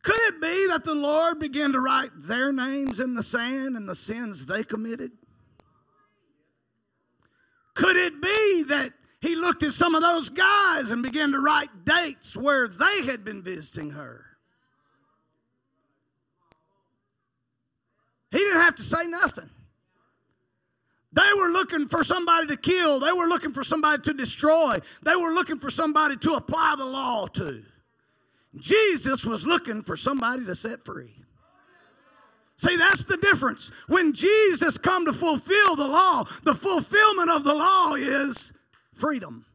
Could 0.02 0.20
it 0.22 0.42
be 0.42 0.68
that 0.70 0.84
the 0.84 0.96
Lord 0.96 1.38
began 1.38 1.74
to 1.74 1.80
write 1.80 2.10
their 2.16 2.52
names 2.52 3.00
in 3.00 3.14
the 3.14 3.22
sand 3.22 3.78
and 3.78 3.88
the 3.88 3.96
sins 3.96 4.48
they 4.48 4.64
committed? 4.64 5.12
Could 7.76 7.96
it 7.98 8.20
be 8.20 8.64
that 8.70 8.94
he 9.22 9.36
looked 9.36 9.62
at 9.62 9.74
some 9.74 9.94
of 9.94 10.02
those 10.02 10.32
guys 10.32 10.90
and 10.90 11.04
began 11.04 11.34
to 11.34 11.40
write 11.40 11.86
dates 11.86 12.36
where 12.36 12.68
they 12.68 13.04
had 13.04 13.24
been 13.24 13.44
visiting 13.44 13.92
her? 13.92 14.26
He 18.32 18.38
didn't 18.38 18.61
have 18.72 18.78
to 18.78 18.84
say 18.84 19.08
nothing. 19.08 19.50
They 21.14 21.30
were 21.38 21.50
looking 21.50 21.88
for 21.88 22.04
somebody 22.04 22.48
to 22.48 22.58
kill. 22.58 23.02
They 23.02 23.12
were 23.12 23.28
looking 23.28 23.52
for 23.52 23.64
somebody 23.64 24.02
to 24.04 24.14
destroy. 24.14 24.80
They 25.04 25.16
were 25.16 25.34
looking 25.34 25.60
for 25.60 25.70
somebody 25.70 26.16
to 26.18 26.36
apply 26.36 26.76
the 26.78 26.86
law 26.86 27.28
to. 27.28 27.64
Jesus 28.56 29.26
was 29.26 29.46
looking 29.46 29.82
for 29.82 29.98
somebody 29.98 30.46
to 30.46 30.56
set 30.56 30.86
free. 30.86 31.16
See, 32.56 32.78
that's 32.78 33.04
the 33.06 33.18
difference. 33.18 33.72
When 33.88 34.14
Jesus 34.14 34.78
come 34.78 35.06
to 35.06 35.14
fulfill 35.14 35.76
the 35.76 35.88
law, 35.88 36.24
the 36.44 36.56
fulfillment 36.56 37.30
of 37.30 37.44
the 37.44 37.56
law 37.56 37.96
is 37.96 38.54
freedom. 38.94 39.46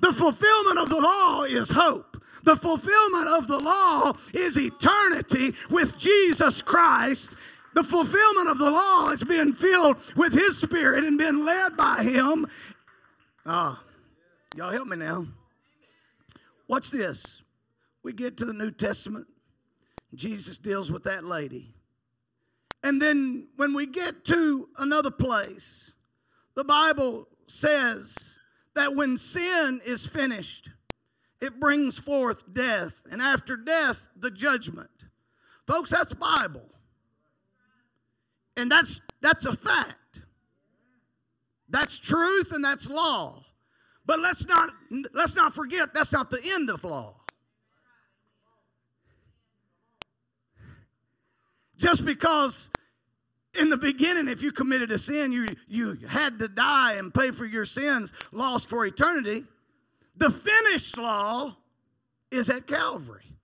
The 0.00 0.12
fulfillment 0.12 0.78
of 0.78 0.88
the 0.88 1.00
law 1.00 1.42
is 1.42 1.70
hope. 1.70 2.22
The 2.44 2.56
fulfillment 2.56 3.28
of 3.28 3.46
the 3.46 3.58
law 3.58 4.12
is 4.32 4.56
eternity 4.56 5.54
with 5.70 5.98
Jesus 5.98 6.62
Christ 6.62 7.36
the 7.78 7.84
fulfillment 7.84 8.48
of 8.48 8.58
the 8.58 8.68
law 8.68 9.10
is 9.10 9.22
being 9.22 9.52
filled 9.52 9.98
with 10.16 10.32
His 10.32 10.58
Spirit 10.58 11.04
and 11.04 11.16
being 11.16 11.44
led 11.44 11.76
by 11.76 12.02
Him. 12.02 12.48
Ah, 13.46 13.80
y'all 14.56 14.72
help 14.72 14.88
me 14.88 14.96
now. 14.96 15.28
Watch 16.66 16.90
this. 16.90 17.40
We 18.02 18.12
get 18.12 18.36
to 18.38 18.44
the 18.44 18.52
New 18.52 18.72
Testament. 18.72 19.28
Jesus 20.12 20.58
deals 20.58 20.90
with 20.90 21.04
that 21.04 21.22
lady. 21.22 21.72
And 22.82 23.00
then 23.00 23.46
when 23.54 23.74
we 23.74 23.86
get 23.86 24.24
to 24.24 24.68
another 24.78 25.12
place, 25.12 25.92
the 26.56 26.64
Bible 26.64 27.28
says 27.46 28.38
that 28.74 28.96
when 28.96 29.16
sin 29.16 29.80
is 29.86 30.04
finished, 30.04 30.68
it 31.40 31.60
brings 31.60 31.96
forth 31.96 32.42
death. 32.52 33.02
And 33.08 33.22
after 33.22 33.56
death, 33.56 34.08
the 34.16 34.32
judgment. 34.32 34.90
Folks, 35.64 35.90
that's 35.90 36.10
the 36.10 36.16
Bible. 36.16 36.67
And 38.58 38.70
that's 38.70 39.00
that's 39.20 39.46
a 39.46 39.56
fact. 39.56 40.20
That's 41.68 41.98
truth 41.98 42.52
and 42.52 42.64
that's 42.64 42.90
law. 42.90 43.44
But 44.04 44.20
let's 44.20 44.46
not 44.46 44.70
let's 45.14 45.36
not 45.36 45.54
forget 45.54 45.94
that's 45.94 46.12
not 46.12 46.28
the 46.28 46.40
end 46.44 46.68
of 46.68 46.82
law. 46.82 47.14
Just 51.76 52.04
because 52.04 52.70
in 53.58 53.70
the 53.70 53.76
beginning, 53.76 54.28
if 54.28 54.42
you 54.42 54.50
committed 54.50 54.90
a 54.90 54.98
sin, 54.98 55.30
you, 55.32 55.46
you 55.68 55.96
had 56.08 56.38
to 56.40 56.48
die 56.48 56.94
and 56.94 57.14
pay 57.14 57.30
for 57.30 57.46
your 57.46 57.64
sins, 57.64 58.12
lost 58.32 58.68
for 58.68 58.84
eternity. 58.84 59.44
The 60.16 60.30
finished 60.30 60.98
law 60.98 61.56
is 62.32 62.50
at 62.50 62.66
Calvary. 62.66 63.37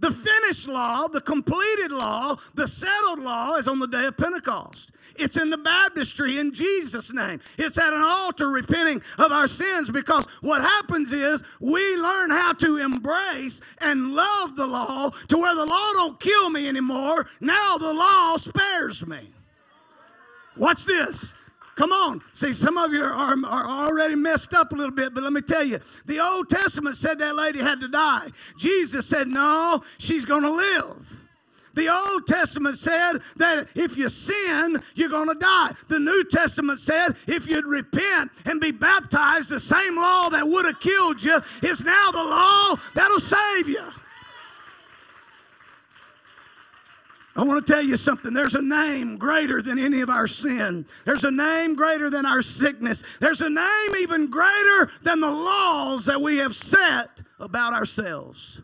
The 0.00 0.12
finished 0.12 0.68
law, 0.68 1.08
the 1.08 1.20
completed 1.20 1.90
law, 1.90 2.36
the 2.54 2.68
settled 2.68 3.18
law 3.18 3.56
is 3.56 3.66
on 3.66 3.80
the 3.80 3.88
day 3.88 4.06
of 4.06 4.16
Pentecost. 4.16 4.92
It's 5.16 5.36
in 5.36 5.50
the 5.50 5.58
baptistry 5.58 6.38
in 6.38 6.52
Jesus' 6.52 7.12
name. 7.12 7.40
It's 7.58 7.76
at 7.76 7.92
an 7.92 8.00
altar 8.00 8.48
repenting 8.48 9.02
of 9.18 9.32
our 9.32 9.48
sins 9.48 9.90
because 9.90 10.26
what 10.40 10.60
happens 10.60 11.12
is 11.12 11.42
we 11.60 11.96
learn 11.96 12.30
how 12.30 12.52
to 12.54 12.76
embrace 12.76 13.60
and 13.78 14.14
love 14.14 14.54
the 14.54 14.66
law 14.66 15.10
to 15.28 15.36
where 15.36 15.56
the 15.56 15.66
law 15.66 15.92
don't 15.94 16.20
kill 16.20 16.50
me 16.50 16.68
anymore. 16.68 17.26
Now 17.40 17.76
the 17.78 17.92
law 17.92 18.36
spares 18.36 19.04
me. 19.06 19.32
Watch 20.56 20.84
this. 20.84 21.34
Come 21.78 21.92
on. 21.92 22.20
See, 22.32 22.52
some 22.52 22.76
of 22.76 22.92
you 22.92 23.04
are, 23.04 23.36
are, 23.46 23.86
already 23.86 24.16
messed 24.16 24.52
up 24.52 24.72
a 24.72 24.74
little 24.74 24.90
bit, 24.90 25.14
but 25.14 25.22
let 25.22 25.32
me 25.32 25.40
tell 25.40 25.62
you 25.62 25.78
the 26.06 26.18
Old 26.18 26.50
Testament 26.50 26.96
said 26.96 27.20
that 27.20 27.36
lady 27.36 27.60
had 27.60 27.78
to 27.78 27.86
die. 27.86 28.26
Jesus 28.58 29.06
said, 29.06 29.28
no, 29.28 29.80
she's 29.96 30.24
going 30.24 30.42
to 30.42 30.50
live. 30.50 31.20
The 31.74 31.88
Old 31.88 32.26
Testament 32.26 32.76
said 32.76 33.20
that 33.36 33.68
if 33.76 33.96
you 33.96 34.08
sin, 34.08 34.82
you're 34.96 35.08
going 35.08 35.28
to 35.28 35.36
die. 35.36 35.70
The 35.86 36.00
New 36.00 36.24
Testament 36.24 36.80
said 36.80 37.14
if 37.28 37.48
you'd 37.48 37.64
repent 37.64 38.32
and 38.44 38.60
be 38.60 38.72
baptized, 38.72 39.48
the 39.48 39.60
same 39.60 39.94
law 39.94 40.30
that 40.30 40.48
would 40.48 40.64
have 40.66 40.80
killed 40.80 41.22
you 41.22 41.40
is 41.62 41.84
now 41.84 42.10
the 42.10 42.24
law 42.24 42.74
that'll 42.94 43.20
save 43.20 43.68
you. 43.68 43.84
I 47.38 47.44
want 47.44 47.64
to 47.64 47.72
tell 47.72 47.82
you 47.82 47.96
something. 47.96 48.34
There's 48.34 48.56
a 48.56 48.62
name 48.62 49.16
greater 49.16 49.62
than 49.62 49.78
any 49.78 50.00
of 50.00 50.10
our 50.10 50.26
sin. 50.26 50.84
There's 51.04 51.22
a 51.22 51.30
name 51.30 51.76
greater 51.76 52.10
than 52.10 52.26
our 52.26 52.42
sickness. 52.42 53.04
There's 53.20 53.40
a 53.40 53.48
name 53.48 53.96
even 54.00 54.28
greater 54.28 54.90
than 55.04 55.20
the 55.20 55.30
laws 55.30 56.06
that 56.06 56.20
we 56.20 56.38
have 56.38 56.56
set 56.56 57.22
about 57.38 57.74
ourselves. 57.74 58.60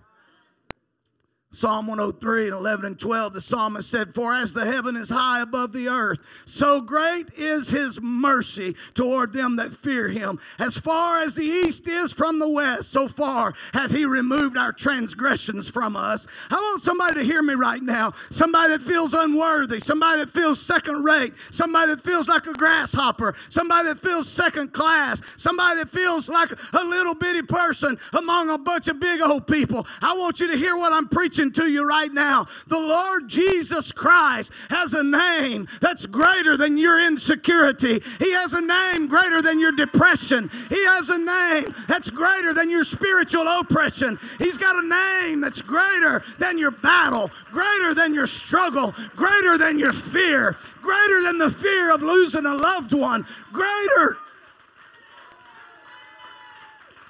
Psalm 1.55 1.87
103 1.87 2.47
and 2.47 2.53
11 2.53 2.85
and 2.85 2.99
12, 2.99 3.33
the 3.33 3.41
psalmist 3.41 3.89
said, 3.89 4.13
For 4.13 4.35
as 4.35 4.53
the 4.53 4.65
heaven 4.65 4.97
is 4.97 5.09
high 5.09 5.41
above 5.41 5.73
the 5.73 5.87
earth, 5.87 6.19
so 6.47 6.81
great 6.81 7.33
is 7.37 7.69
his 7.69 8.01
mercy 8.01 8.75
toward 8.95 9.33
them 9.33 9.55
that 9.57 9.73
fear 9.73 10.09
him. 10.09 10.41
As 10.59 10.77
far 10.77 11.21
as 11.21 11.37
the 11.37 11.45
east 11.45 11.87
is 11.87 12.13
from 12.13 12.41
the 12.41 12.49
west, 12.49 12.91
so 12.91 13.07
far 13.07 13.55
has 13.73 13.93
he 13.93 14.05
removed 14.05 14.59
our 14.59 14.73
transgressions 14.73 15.71
from 15.71 15.95
us. 15.95 16.27
I 16.51 16.57
want 16.57 16.83
somebody 16.83 17.15
to 17.21 17.25
hear 17.25 17.41
me 17.41 17.55
right 17.55 17.83
now. 17.83 18.15
Somebody 18.31 18.73
that 18.73 18.83
feels 18.83 19.15
unworthy, 19.15 19.79
somebody 19.79 20.25
that 20.25 20.31
feels 20.31 20.61
second 20.61 21.05
rate, 21.05 21.35
somebody 21.53 21.95
that 21.95 22.03
feels 22.03 22.29
like 22.29 22.49
a 22.49 22.53
grasshopper, 22.53 23.33
somebody 23.49 23.87
that 23.89 24.01
feels 24.01 24.29
second 24.29 24.73
class, 24.73 25.23
somebody 25.37 25.77
that 25.77 25.89
feels 25.89 26.29
like 26.29 26.51
a 26.51 26.85
little 26.85 27.15
bitty 27.15 27.43
person 27.43 27.97
among 28.13 28.51
a 28.51 28.59
bunch 28.59 28.89
of 28.89 28.99
big 28.99 29.21
old 29.21 29.47
people. 29.47 29.87
I 30.03 30.17
want 30.19 30.41
you 30.41 30.49
to 30.49 30.57
hear 30.57 30.77
what 30.77 30.93
I'm 30.93 31.07
preaching 31.07 31.44
preaching 31.45 31.65
to 31.65 31.71
you 31.71 31.87
right 31.87 32.13
now. 32.13 32.47
The 32.69 32.79
Lord 32.79 33.29
Jesus 33.29 33.93
Christ 33.93 34.53
has 34.71 34.93
a 34.95 35.03
name 35.03 35.67
that's 35.81 36.07
greater 36.07 36.57
than 36.57 36.77
your 36.77 37.05
insecurity. 37.05 38.03
He 38.19 38.33
has 38.33 38.53
a 38.53 38.61
name 38.61 39.07
greater 39.09 39.43
than 39.43 39.61
your 39.61 39.73
depression. 39.73 40.51
He 40.69 40.85
has 40.87 41.11
a 41.11 41.19
name 41.19 41.75
that's 41.89 42.11
greater 42.11 42.55
than 42.55 42.71
your 42.71 42.85
spiritual 42.85 43.47
oppression. 43.49 44.19
He's 44.39 44.59
got 44.59 44.83
a 44.83 44.87
name 44.87 45.41
that's 45.41 45.63
greater 45.63 46.23
than 46.39 46.59
your 46.59 46.71
battle, 46.71 47.31
greater 47.51 47.95
than 47.95 48.15
your 48.15 48.27
struggle, 48.27 48.95
greater 49.17 49.59
than 49.59 49.79
your 49.79 49.93
fear, 49.93 50.57
greater 50.81 51.23
than 51.23 51.39
the 51.39 51.51
fear 51.51 51.93
of 51.93 52.03
losing 52.03 52.47
a 52.47 52.55
loved 52.55 52.93
one, 52.93 53.27
greater. 53.53 54.19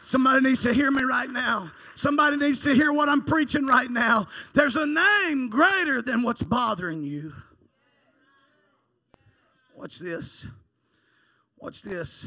Somebody 0.01 0.49
needs 0.49 0.63
to 0.63 0.73
hear 0.73 0.91
me 0.91 1.03
right 1.03 1.31
now. 1.31 1.71
Somebody 1.95 2.37
needs 2.37 2.61
to 2.63 2.75
hear 2.75 2.93
what 2.93 3.09
I'm 3.09 3.23
preaching 3.23 3.67
right 3.67 3.91
now. 3.91 4.27
There's 4.53 4.77
a 4.77 4.87
name 4.87 5.49
greater 5.49 6.03
than 6.03 6.23
what's 6.23 6.43
bothering 6.43 7.03
you. 7.03 7.33
Watch 9.75 9.99
this. 9.99 10.47
Watch 11.59 11.83
this. 11.83 12.27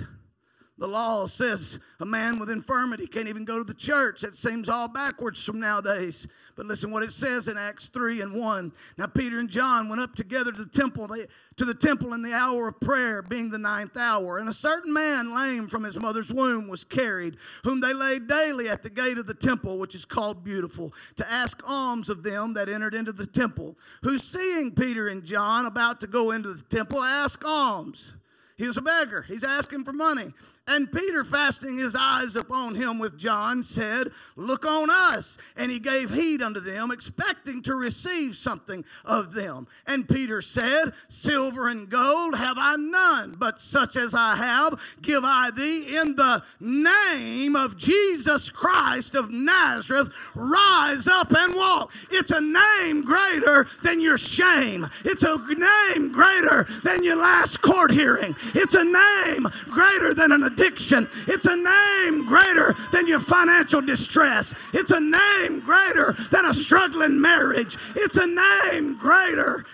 The 0.79 0.87
law 0.87 1.25
says 1.25 1.79
a 1.99 2.05
man 2.05 2.37
with 2.37 2.51
infirmity 2.51 3.07
can't 3.07 3.27
even 3.27 3.45
go 3.45 3.57
to 3.57 3.63
the 3.63 3.73
church. 3.73 4.21
That 4.21 4.35
seems 4.35 4.69
all 4.69 4.87
backwards 4.87 5.43
from 5.43 5.59
nowadays. 5.59 6.27
But 6.55 6.67
listen 6.67 6.91
what 6.91 7.01
it 7.01 7.11
says 7.11 7.47
in 7.47 7.57
Acts 7.57 7.87
3 7.87 8.21
and 8.21 8.35
1. 8.35 8.71
Now 8.95 9.07
Peter 9.07 9.39
and 9.39 9.49
John 9.49 9.89
went 9.89 10.01
up 10.01 10.13
together 10.13 10.51
to 10.51 10.63
the 10.63 10.69
temple, 10.69 11.07
they, 11.07 11.25
to 11.55 11.65
the 11.65 11.73
temple 11.73 12.13
in 12.13 12.21
the 12.21 12.33
hour 12.33 12.67
of 12.67 12.79
prayer, 12.79 13.23
being 13.23 13.49
the 13.49 13.57
ninth 13.57 13.97
hour. 13.97 14.37
And 14.37 14.49
a 14.49 14.53
certain 14.53 14.93
man, 14.93 15.35
lame 15.35 15.67
from 15.67 15.83
his 15.83 15.99
mother's 15.99 16.31
womb, 16.31 16.67
was 16.67 16.83
carried, 16.83 17.37
whom 17.63 17.79
they 17.79 17.93
laid 17.93 18.27
daily 18.27 18.69
at 18.69 18.83
the 18.83 18.89
gate 18.91 19.17
of 19.17 19.25
the 19.25 19.33
temple, 19.33 19.79
which 19.79 19.95
is 19.95 20.05
called 20.05 20.43
Beautiful, 20.43 20.93
to 21.15 21.31
ask 21.31 21.59
alms 21.67 22.07
of 22.07 22.21
them 22.21 22.53
that 22.53 22.69
entered 22.69 22.93
into 22.93 23.13
the 23.13 23.25
temple, 23.25 23.75
who 24.03 24.19
seeing 24.19 24.71
Peter 24.71 25.07
and 25.07 25.23
John 25.23 25.65
about 25.65 26.01
to 26.01 26.07
go 26.07 26.31
into 26.31 26.53
the 26.53 26.63
temple, 26.63 27.03
asked 27.03 27.43
alms. 27.43 28.13
He 28.57 28.65
was 28.65 28.77
a 28.77 28.81
beggar. 28.81 29.21
He's 29.21 29.43
asking 29.43 29.83
for 29.83 29.93
money. 29.93 30.33
And 30.67 30.91
Peter, 30.91 31.23
fastening 31.23 31.77
his 31.77 31.95
eyes 31.95 32.35
upon 32.35 32.75
him 32.75 32.99
with 32.99 33.17
John, 33.17 33.63
said, 33.63 34.11
Look 34.35 34.65
on 34.65 34.89
us. 34.89 35.37
And 35.55 35.71
he 35.71 35.79
gave 35.79 36.13
heed 36.13 36.41
unto 36.41 36.59
them, 36.59 36.91
expecting 36.91 37.61
to 37.63 37.75
receive 37.75 38.35
something 38.35 38.83
of 39.05 39.33
them. 39.33 39.67
And 39.85 40.07
Peter 40.07 40.41
said, 40.41 40.91
Silver 41.07 41.69
and 41.69 41.89
gold 41.89 42.35
have 42.35 42.57
I 42.59 42.75
none, 42.75 43.37
but 43.39 43.61
such 43.61 43.95
as 43.95 44.13
I 44.13 44.35
have 44.35 44.81
give 45.01 45.23
I 45.23 45.51
thee 45.51 45.95
in 45.95 46.15
the 46.17 46.43
name 46.59 47.55
of 47.55 47.77
Jesus 47.77 48.49
Christ 48.49 49.15
of 49.15 49.31
Nazareth. 49.31 50.09
Rise 50.35 51.07
up 51.07 51.33
and 51.33 51.55
walk. 51.55 51.93
It's 52.11 52.31
a 52.31 52.41
name 52.41 53.03
greater 53.03 53.67
than 53.83 54.01
your 54.01 54.17
shame, 54.17 54.87
it's 55.05 55.23
a 55.23 55.37
name 55.37 56.11
greater 56.11 56.67
than 56.83 57.03
your 57.03 57.15
last 57.15 57.61
court 57.61 57.91
hearing, 57.91 58.35
it's 58.53 58.75
a 58.75 58.83
name 58.83 59.47
greater 59.71 60.13
than 60.13 60.33
an 60.33 60.43
addiction. 60.57 61.07
It's 61.27 61.45
a 61.45 61.55
name 61.55 62.25
greater 62.25 62.75
than 62.91 63.07
your 63.07 63.19
financial 63.19 63.81
distress. 63.81 64.53
It's 64.73 64.91
a 64.91 64.99
name 64.99 65.61
greater 65.61 66.13
than 66.31 66.45
a 66.45 66.53
struggling 66.53 67.19
marriage. 67.19 67.77
It's 67.95 68.17
a 68.17 68.27
name 68.27 68.97
greater. 68.97 69.65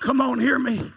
Come 0.00 0.20
on, 0.20 0.38
hear 0.38 0.58
me. 0.58 0.92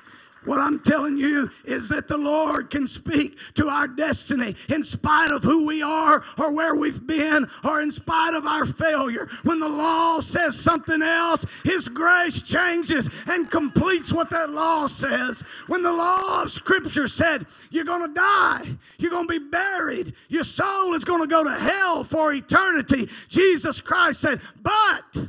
What 0.46 0.60
I'm 0.60 0.80
telling 0.80 1.18
you 1.18 1.50
is 1.64 1.90
that 1.90 2.08
the 2.08 2.18
Lord 2.18 2.70
can 2.70 2.86
speak 2.86 3.38
to 3.56 3.68
our 3.68 3.88
destiny 3.88 4.56
in 4.70 4.84
spite 4.84 5.32
of 5.32 5.44
who 5.44 5.66
we 5.66 5.82
are 5.82 6.24
or 6.38 6.54
where 6.54 6.76
we've 6.76 7.06
been 7.06 7.48
or 7.64 7.82
in 7.82 7.92
spite 7.92 8.34
of 8.34 8.46
our 8.46 8.66
failure. 8.66 9.28
When 9.44 9.60
the 9.60 9.70
law 9.70 10.20
says 10.20 10.60
something 10.60 11.02
else, 11.02 11.46
His 11.64 11.88
grace 11.88 12.42
changes 12.42 13.10
and 13.28 13.50
completes 13.50 14.12
what 14.12 14.30
that 14.32 14.50
law 14.50 14.88
says. 14.88 15.42
When 15.68 15.84
the 15.84 15.94
law 15.94 16.44
of 16.44 16.52
Scripture 16.52 17.08
said, 17.08 17.46
You're 17.72 17.86
going 17.86 18.08
to 18.08 18.14
die, 18.14 18.78
you're 18.98 19.12
going 19.12 19.28
to 19.28 19.40
be 19.40 19.50
buried, 19.50 20.14
your 20.30 20.44
soul 20.44 20.94
is 20.94 21.06
going 21.06 21.22
to 21.22 21.28
go 21.28 21.44
to 21.44 21.54
hell 21.54 22.04
for 22.04 22.34
eternity, 22.34 23.10
Jesus 23.30 23.82
Christ 23.82 24.22
said, 24.22 24.42
But 24.62 25.28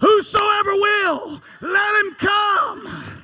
whosoever 0.00 0.70
will, 0.70 1.42
let 1.60 2.04
him 2.04 2.14
come. 2.14 3.17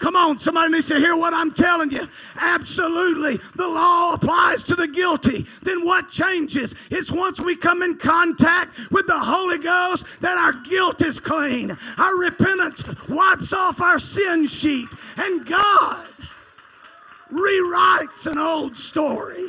Come 0.00 0.16
on, 0.16 0.38
somebody 0.38 0.72
needs 0.72 0.88
to 0.88 0.98
hear 0.98 1.14
what 1.14 1.34
I'm 1.34 1.52
telling 1.52 1.90
you. 1.90 2.08
Absolutely. 2.36 3.38
The 3.54 3.68
law 3.68 4.14
applies 4.14 4.62
to 4.64 4.74
the 4.74 4.88
guilty. 4.88 5.46
Then 5.62 5.84
what 5.84 6.08
changes? 6.10 6.74
It's 6.90 7.12
once 7.12 7.38
we 7.38 7.54
come 7.54 7.82
in 7.82 7.98
contact 7.98 8.90
with 8.90 9.06
the 9.06 9.18
Holy 9.18 9.58
Ghost 9.58 10.06
that 10.22 10.38
our 10.38 10.54
guilt 10.62 11.02
is 11.02 11.20
clean. 11.20 11.76
Our 11.98 12.16
repentance 12.16 12.82
wipes 13.10 13.52
off 13.52 13.82
our 13.82 13.98
sin 13.98 14.46
sheet. 14.46 14.88
And 15.18 15.44
God 15.44 16.06
rewrites 17.30 18.26
an 18.26 18.38
old 18.38 18.78
story. 18.78 19.48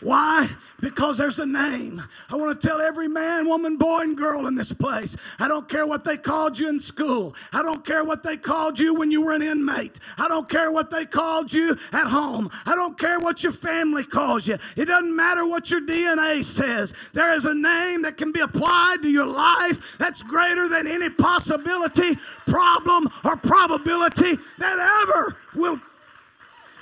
Why? 0.00 0.48
Because 0.80 1.18
there's 1.18 1.38
a 1.38 1.46
name. 1.46 2.02
I 2.30 2.36
want 2.36 2.58
to 2.58 2.68
tell 2.68 2.80
every 2.80 3.08
man, 3.08 3.46
woman, 3.46 3.76
boy, 3.76 4.00
and 4.00 4.16
girl 4.16 4.46
in 4.46 4.54
this 4.54 4.72
place. 4.72 5.16
I 5.38 5.48
don't 5.48 5.68
care 5.68 5.86
what 5.86 6.04
they 6.04 6.16
called 6.16 6.58
you 6.58 6.68
in 6.68 6.80
school. 6.80 7.34
I 7.52 7.62
don't 7.62 7.84
care 7.84 8.04
what 8.04 8.22
they 8.22 8.36
called 8.36 8.78
you 8.78 8.94
when 8.94 9.10
you 9.10 9.22
were 9.22 9.32
an 9.32 9.42
inmate. 9.42 9.98
I 10.18 10.28
don't 10.28 10.48
care 10.48 10.72
what 10.72 10.90
they 10.90 11.04
called 11.04 11.52
you 11.52 11.76
at 11.92 12.06
home. 12.06 12.50
I 12.66 12.74
don't 12.74 12.98
care 12.98 13.20
what 13.20 13.42
your 13.42 13.52
family 13.52 14.04
calls 14.04 14.46
you. 14.46 14.56
It 14.76 14.86
doesn't 14.86 15.14
matter 15.14 15.46
what 15.46 15.70
your 15.70 15.80
DNA 15.80 16.44
says. 16.44 16.94
There 17.12 17.32
is 17.34 17.44
a 17.44 17.54
name 17.54 18.02
that 18.02 18.16
can 18.16 18.32
be 18.32 18.40
applied 18.40 18.98
to 19.02 19.10
your 19.10 19.26
life 19.26 19.96
that's 19.98 20.22
greater 20.22 20.68
than 20.68 20.86
any 20.86 21.10
possibility, 21.10 22.16
problem, 22.46 23.08
or 23.24 23.36
probability 23.36 24.36
that 24.58 25.04
ever 25.04 25.36
will 25.54 25.80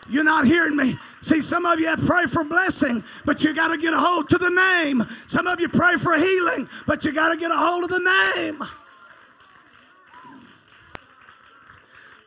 you're 0.09 0.25
not 0.25 0.47
hearing 0.47 0.77
me. 0.77 0.99
See, 1.21 1.41
some 1.41 1.67
of 1.67 1.79
you 1.81 1.87
have 1.87 2.05
pray 2.05 2.27
for 2.27 2.45
blessing, 2.45 3.05
but 3.25 3.43
you 3.43 3.53
got 3.55 3.69
to 3.69 3.79
get 3.79 3.93
a 3.93 3.99
hold 3.99 4.29
to 4.31 4.39
the 4.39 4.51
name. 4.51 5.05
Some 5.27 5.47
of 5.47 5.61
you 5.61 5.69
pray 5.69 5.97
for 5.97 6.17
healing, 6.17 6.69
but 6.87 7.05
you 7.05 7.13
got 7.13 7.31
to 7.31 7.37
get 7.37 7.51
a 7.51 7.57
hold 7.57 7.85
of 7.85 7.91
the 7.91 8.33
name. 8.35 8.63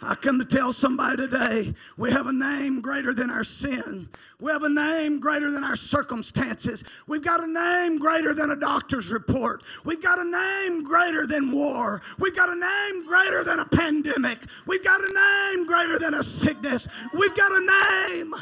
I 0.04 0.16
come 0.16 0.40
to 0.40 0.46
tell 0.46 0.74
somebody 0.74 1.18
today 1.18 1.76
we 1.96 2.12
have 2.12 2.26
a 2.26 2.34
name 2.34 2.82
greater 2.82 3.14
than 3.14 3.30
our 3.30 3.44
sin. 3.44 4.10
We 4.40 4.52
have 4.52 4.64
a 4.64 4.70
name 4.70 5.20
greater 5.20 5.52
than 5.52 5.64
our 5.64 5.76
circumstances. 5.76 6.84
We've 7.06 7.24
got 7.24 7.44
a 7.44 7.48
name 7.48 8.00
greater 8.00 8.34
than 8.34 8.50
a 8.50 8.56
doctor's 8.56 9.12
report. 9.12 9.62
We've 9.86 10.02
got 10.02 10.18
a 10.18 10.24
name 10.24 10.84
greater 10.84 11.28
than 11.28 11.52
war. 11.52 12.02
We've 12.18 12.36
got 12.36 12.50
a 12.50 12.56
name 12.56 13.06
greater 13.06 13.44
than 13.44 13.60
a 13.60 13.66
pandemic. 13.66 14.40
We've 14.66 14.84
got 14.84 15.02
a 15.02 15.54
name 15.54 15.68
greater 15.68 16.00
than 16.00 16.16
a 16.16 16.24
sickness. 16.24 16.88
We've 17.14 17.36
got 17.36 17.52
a 17.52 18.10
name. 18.10 18.34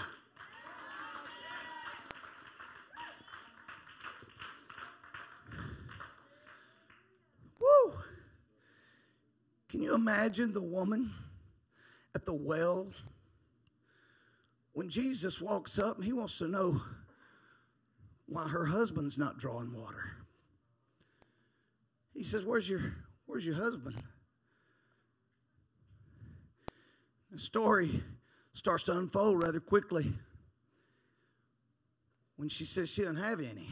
Woo! 7.60 7.94
Can 9.68 9.82
you 9.82 9.94
imagine 9.94 10.54
the 10.54 10.64
woman? 10.64 11.14
At 12.20 12.26
the 12.26 12.34
well, 12.34 12.86
when 14.74 14.90
Jesus 14.90 15.40
walks 15.40 15.80
up 15.80 16.04
he 16.04 16.12
wants 16.12 16.38
to 16.40 16.50
know 16.50 16.82
why 18.26 18.46
her 18.46 18.66
husband's 18.66 19.18
not 19.18 19.38
drawing 19.38 19.74
water. 19.74 20.04
He 22.14 22.24
says, 22.24 22.44
Where's 22.44 22.70
your, 22.70 22.82
where's 23.26 23.46
your 23.46 23.56
husband? 23.56 23.96
The 27.32 27.40
story 27.40 28.04
starts 28.54 28.84
to 28.84 28.98
unfold 28.98 29.42
rather 29.42 29.62
quickly 29.62 30.12
when 32.36 32.50
she 32.50 32.66
says 32.66 32.90
she 32.90 33.04
doesn't 33.04 33.24
have 33.24 33.40
any. 33.40 33.70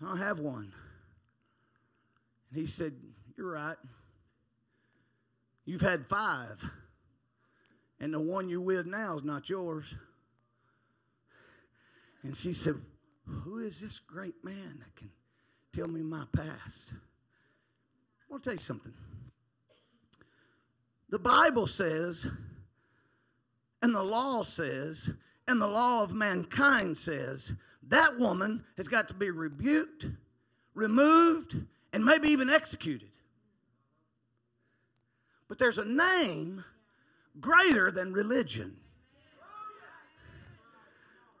I 0.00 0.04
don't 0.04 0.18
have 0.18 0.38
one. 0.38 0.72
And 2.50 2.60
he 2.60 2.66
said, 2.66 2.94
You're 3.36 3.50
right. 3.50 3.76
You've 5.68 5.82
had 5.82 6.06
five, 6.06 6.64
and 8.00 8.14
the 8.14 8.18
one 8.18 8.48
you're 8.48 8.58
with 8.58 8.86
now 8.86 9.18
is 9.18 9.22
not 9.22 9.50
yours. 9.50 9.94
And 12.22 12.34
she 12.34 12.54
said, 12.54 12.76
Who 13.26 13.58
is 13.58 13.78
this 13.78 13.98
great 13.98 14.42
man 14.42 14.78
that 14.78 14.96
can 14.96 15.10
tell 15.74 15.86
me 15.86 16.00
my 16.00 16.24
past? 16.32 16.94
I 16.94 16.96
want 18.30 18.44
to 18.44 18.48
tell 18.48 18.54
you 18.54 18.60
something. 18.60 18.94
The 21.10 21.18
Bible 21.18 21.66
says, 21.66 22.26
and 23.82 23.94
the 23.94 24.02
law 24.02 24.44
says, 24.44 25.10
and 25.48 25.60
the 25.60 25.66
law 25.66 26.02
of 26.02 26.14
mankind 26.14 26.96
says, 26.96 27.52
that 27.88 28.18
woman 28.18 28.64
has 28.78 28.88
got 28.88 29.06
to 29.08 29.14
be 29.14 29.28
rebuked, 29.30 30.06
removed, 30.72 31.60
and 31.92 32.02
maybe 32.02 32.28
even 32.30 32.48
executed. 32.48 33.17
But 35.48 35.58
there's 35.58 35.78
a 35.78 35.84
name 35.84 36.64
greater 37.40 37.90
than 37.90 38.12
religion. 38.12 38.76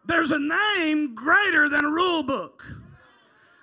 There's 0.06 0.30
a 0.30 0.38
name 0.38 1.14
greater 1.14 1.68
than 1.68 1.84
a 1.84 1.90
rule 1.90 2.22
book. 2.22 2.64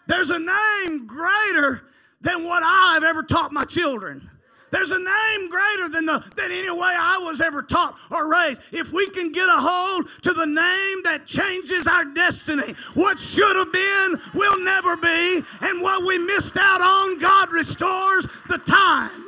There's 0.08 0.30
a 0.30 0.38
name 0.38 1.08
greater 1.08 1.82
than 2.22 2.44
what 2.44 2.62
I've 2.64 3.04
ever 3.04 3.24
taught 3.24 3.52
my 3.52 3.66
children. 3.66 4.30
There's 4.72 4.92
a 4.92 5.00
name 5.00 5.50
greater 5.50 5.90
than, 5.90 6.06
the, 6.06 6.20
than 6.36 6.52
any 6.52 6.70
way 6.70 6.94
I 6.98 7.20
was 7.24 7.40
ever 7.40 7.64
taught 7.64 7.98
or 8.12 8.30
raised. 8.30 8.62
If 8.72 8.92
we 8.92 9.10
can 9.10 9.32
get 9.32 9.48
a 9.48 9.58
hold 9.58 10.08
to 10.24 10.34
the 10.34 10.46
name 10.46 11.04
that 11.04 11.26
changes 11.26 11.88
our 11.88 12.06
destiny, 12.06 12.76
what 12.94 13.20
should 13.20 13.56
have 13.56 13.72
been 13.72 14.20
will 14.34 14.64
never 14.64 14.98
be, 14.98 15.42
and 15.62 15.82
what 15.82 16.06
we 16.06 16.18
missed 16.18 16.58
out 16.58 16.82
on, 16.82 17.18
God 17.20 17.52
restores 17.52 18.28
the 18.50 18.58
time. 18.60 19.25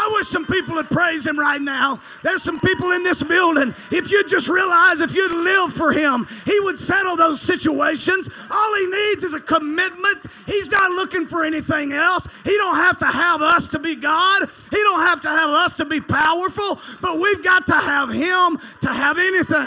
I 0.00 0.10
wish 0.14 0.28
some 0.28 0.46
people 0.46 0.76
would 0.76 0.88
praise 0.88 1.26
him 1.26 1.38
right 1.38 1.60
now. 1.60 2.00
There's 2.22 2.42
some 2.42 2.58
people 2.58 2.92
in 2.92 3.02
this 3.02 3.22
building. 3.22 3.74
If 3.92 4.10
you 4.10 4.24
just 4.24 4.48
realize 4.48 5.00
if 5.00 5.14
you'd 5.14 5.30
live 5.30 5.74
for 5.74 5.92
him, 5.92 6.26
he 6.46 6.58
would 6.60 6.78
settle 6.78 7.16
those 7.16 7.42
situations. 7.42 8.30
All 8.50 8.74
he 8.76 8.86
needs 8.86 9.24
is 9.24 9.34
a 9.34 9.40
commitment. 9.40 10.24
He's 10.46 10.70
not 10.70 10.90
looking 10.92 11.26
for 11.26 11.44
anything 11.44 11.92
else. 11.92 12.26
He 12.44 12.56
don't 12.56 12.76
have 12.76 12.96
to 13.00 13.06
have 13.06 13.42
us 13.42 13.68
to 13.68 13.78
be 13.78 13.94
God. 13.94 14.48
He 14.70 14.78
don't 14.78 15.00
have 15.00 15.20
to 15.20 15.28
have 15.28 15.50
us 15.50 15.74
to 15.74 15.84
be 15.84 16.00
powerful, 16.00 16.80
but 17.02 17.20
we've 17.20 17.44
got 17.44 17.66
to 17.66 17.74
have 17.74 18.08
him 18.08 18.58
to 18.80 18.88
have 18.88 19.18
anything. 19.18 19.66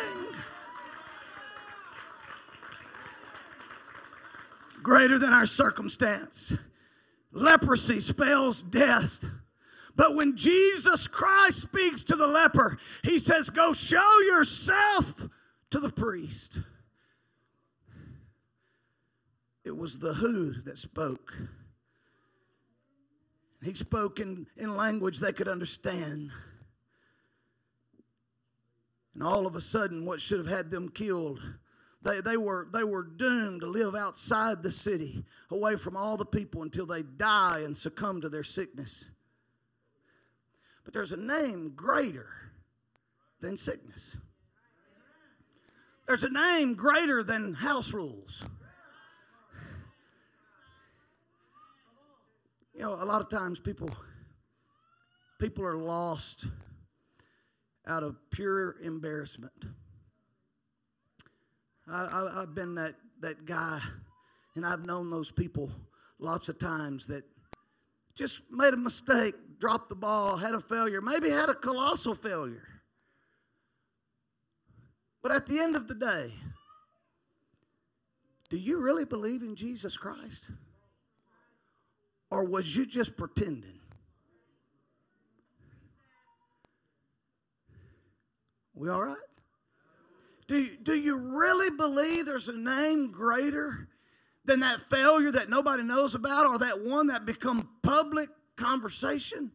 Greater 4.81 5.19
than 5.19 5.31
our 5.31 5.45
circumstance. 5.45 6.53
Leprosy 7.31 7.99
spells 7.99 8.63
death. 8.63 9.23
But 9.95 10.15
when 10.15 10.35
Jesus 10.35 11.07
Christ 11.07 11.61
speaks 11.61 12.03
to 12.05 12.15
the 12.15 12.27
leper, 12.27 12.77
he 13.03 13.19
says, 13.19 13.49
Go 13.49 13.73
show 13.73 14.19
yourself 14.25 15.27
to 15.69 15.79
the 15.79 15.91
priest. 15.91 16.59
It 19.63 19.75
was 19.75 19.99
the 19.99 20.13
who 20.13 20.53
that 20.63 20.77
spoke. 20.77 21.33
He 23.63 23.73
spoke 23.75 24.19
in, 24.19 24.47
in 24.57 24.75
language 24.75 25.19
they 25.19 25.31
could 25.31 25.47
understand. 25.47 26.31
And 29.13 29.23
all 29.23 29.45
of 29.45 29.55
a 29.55 29.61
sudden, 29.61 30.05
what 30.05 30.19
should 30.19 30.39
have 30.39 30.47
had 30.47 30.71
them 30.71 30.89
killed, 30.89 31.39
they, 32.01 32.19
they, 32.19 32.35
were, 32.35 32.67
they 32.73 32.83
were 32.83 33.03
doomed 33.03 33.61
to 33.61 33.67
live 33.67 33.95
outside 33.95 34.63
the 34.63 34.71
city, 34.71 35.23
away 35.49 35.77
from 35.77 35.95
all 35.95 36.17
the 36.17 36.25
people 36.25 36.63
until 36.63 36.85
they 36.85 37.03
die 37.03 37.61
and 37.63 37.77
succumb 37.77 38.19
to 38.21 38.27
their 38.27 38.43
sickness. 38.43 39.05
But 40.83 40.93
there's 40.93 41.11
a 41.11 41.17
name 41.17 41.73
greater 41.75 42.27
than 43.39 43.57
sickness. 43.57 44.17
There's 46.07 46.23
a 46.23 46.29
name 46.29 46.73
greater 46.73 47.23
than 47.23 47.53
house 47.53 47.93
rules. 47.93 48.43
You 52.73 52.81
know, 52.81 52.93
a 52.93 53.05
lot 53.05 53.21
of 53.21 53.29
times 53.29 53.59
people 53.59 53.89
people 55.39 55.65
are 55.65 55.77
lost 55.77 56.45
out 57.85 58.03
of 58.03 58.15
pure 58.31 58.77
embarrassment. 58.81 59.65
I, 61.87 62.39
have 62.39 62.55
been 62.55 62.75
that 62.75 62.95
that 63.21 63.45
guy, 63.45 63.79
and 64.55 64.65
I've 64.65 64.85
known 64.85 65.09
those 65.09 65.31
people 65.31 65.71
lots 66.19 66.49
of 66.49 66.57
times 66.57 67.07
that 67.07 67.23
just 68.15 68.41
made 68.51 68.73
a 68.73 68.77
mistake, 68.77 69.35
dropped 69.59 69.89
the 69.89 69.95
ball, 69.95 70.37
had 70.37 70.55
a 70.55 70.61
failure, 70.61 71.01
maybe 71.01 71.29
had 71.29 71.49
a 71.49 71.55
colossal 71.55 72.15
failure. 72.15 72.67
But 75.21 75.31
at 75.31 75.47
the 75.47 75.59
end 75.59 75.75
of 75.75 75.87
the 75.87 75.95
day, 75.95 76.33
do 78.49 78.57
you 78.57 78.81
really 78.81 79.05
believe 79.05 79.41
in 79.41 79.55
Jesus 79.55 79.97
Christ? 79.97 80.49
Or 82.29 82.43
was 82.43 82.75
you 82.75 82.85
just 82.85 83.15
pretending? 83.15 83.79
We 88.75 88.89
all 88.89 89.03
right? 89.03 89.17
Do 90.47 90.57
you, 90.57 90.77
do 90.77 90.93
you 90.93 91.15
really 91.15 91.69
believe 91.69 92.25
there's 92.25 92.49
a 92.49 92.57
name 92.57 93.11
greater 93.11 93.87
than 94.45 94.59
that 94.59 94.81
failure 94.81 95.31
that 95.31 95.49
nobody 95.49 95.83
knows 95.83 96.15
about 96.15 96.47
or 96.47 96.57
that 96.59 96.81
one 96.81 97.07
that 97.07 97.25
become 97.25 97.69
public 97.81 98.29
conversation. 98.55 99.51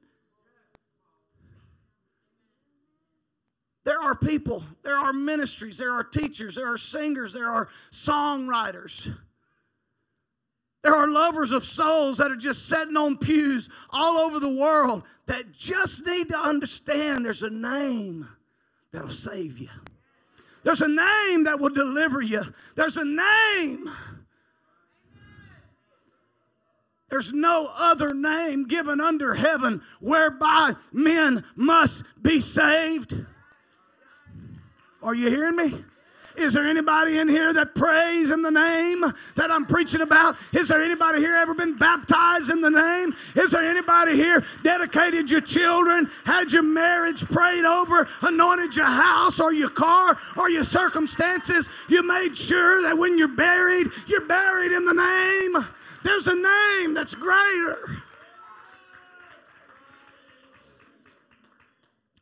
There 3.84 3.98
are 3.98 4.14
people, 4.14 4.62
there 4.82 4.98
are 4.98 5.14
ministries, 5.14 5.78
there 5.78 5.92
are 5.92 6.04
teachers, 6.04 6.54
there 6.54 6.70
are 6.70 6.76
singers, 6.76 7.32
there 7.32 7.48
are 7.48 7.68
songwriters. 7.90 9.14
There 10.82 10.94
are 10.94 11.08
lovers 11.08 11.52
of 11.52 11.64
souls 11.64 12.18
that 12.18 12.30
are 12.30 12.36
just 12.36 12.68
sitting 12.68 12.96
on 12.96 13.16
pews 13.16 13.68
all 13.90 14.18
over 14.18 14.40
the 14.40 14.54
world 14.54 15.04
that 15.26 15.52
just 15.52 16.06
need 16.06 16.28
to 16.28 16.38
understand 16.38 17.24
there's 17.24 17.42
a 17.42 17.50
name 17.50 18.28
that'll 18.92 19.08
save 19.08 19.58
you. 19.58 19.68
There's 20.62 20.82
a 20.82 20.88
name 20.88 21.44
that 21.44 21.58
will 21.58 21.70
deliver 21.70 22.20
you. 22.20 22.42
There's 22.74 22.96
a 22.96 23.04
name 23.04 23.90
there's 27.10 27.32
no 27.32 27.70
other 27.76 28.12
name 28.12 28.66
given 28.66 29.00
under 29.00 29.34
heaven 29.34 29.82
whereby 30.00 30.74
men 30.92 31.44
must 31.56 32.04
be 32.20 32.40
saved. 32.40 33.14
Are 35.02 35.14
you 35.14 35.30
hearing 35.30 35.56
me? 35.56 35.84
Is 36.36 36.52
there 36.52 36.66
anybody 36.66 37.18
in 37.18 37.28
here 37.28 37.52
that 37.52 37.74
prays 37.74 38.30
in 38.30 38.42
the 38.42 38.50
name 38.50 39.00
that 39.34 39.50
I'm 39.50 39.66
preaching 39.66 40.02
about? 40.02 40.36
Is 40.52 40.68
there 40.68 40.82
anybody 40.82 41.18
here 41.18 41.34
ever 41.34 41.52
been 41.52 41.76
baptized 41.76 42.50
in 42.50 42.60
the 42.60 42.70
name? 42.70 43.14
Is 43.34 43.50
there 43.50 43.68
anybody 43.68 44.14
here 44.14 44.44
dedicated 44.62 45.30
your 45.30 45.40
children, 45.40 46.08
had 46.24 46.52
your 46.52 46.62
marriage 46.62 47.24
prayed 47.24 47.64
over, 47.64 48.06
anointed 48.22 48.76
your 48.76 48.86
house 48.86 49.40
or 49.40 49.52
your 49.52 49.70
car 49.70 50.16
or 50.36 50.48
your 50.48 50.64
circumstances? 50.64 51.68
You 51.88 52.06
made 52.06 52.38
sure 52.38 52.82
that 52.82 52.96
when 52.96 53.18
you're 53.18 53.28
buried, 53.28 53.88
you're 54.06 54.26
buried 54.26 54.70
in 54.70 54.84
the 54.84 54.94
name. 54.94 55.66
There's 56.02 56.26
a 56.28 56.34
name 56.34 56.94
that's 56.94 57.14
greater. 57.14 58.02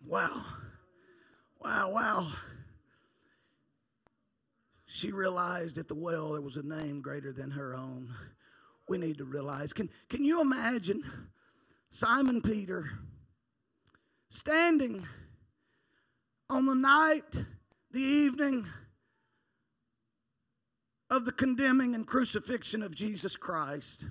Wow. 0.06 0.44
Wow, 1.60 1.90
wow. 1.90 2.26
She 4.86 5.12
realized 5.12 5.78
at 5.78 5.88
the 5.88 5.94
well 5.94 6.32
there 6.32 6.40
was 6.40 6.56
a 6.56 6.62
name 6.62 7.02
greater 7.02 7.32
than 7.32 7.50
her 7.50 7.74
own. 7.74 8.08
We 8.88 8.98
need 8.98 9.18
to 9.18 9.24
realize. 9.24 9.72
Can, 9.72 9.90
can 10.08 10.24
you 10.24 10.40
imagine 10.40 11.02
Simon 11.90 12.40
Peter 12.40 12.90
standing 14.30 15.06
on 16.48 16.66
the 16.66 16.74
night, 16.74 17.44
the 17.90 18.00
evening, 18.00 18.66
of 21.11 21.25
the 21.25 21.33
condemning 21.33 21.95
and 21.95 22.07
crucifixion 22.07 22.83
of 22.83 22.95
Jesus 22.95 23.37
Christ. 23.37 24.07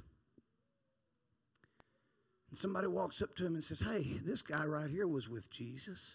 And 2.49 2.57
somebody 2.57 2.87
walks 2.87 3.21
up 3.21 3.35
to 3.35 3.45
him 3.45 3.55
and 3.55 3.63
says, 3.63 3.81
Hey, 3.81 4.19
this 4.23 4.41
guy 4.41 4.65
right 4.65 4.89
here 4.89 5.07
was 5.07 5.27
with 5.27 5.49
Jesus. 5.49 6.11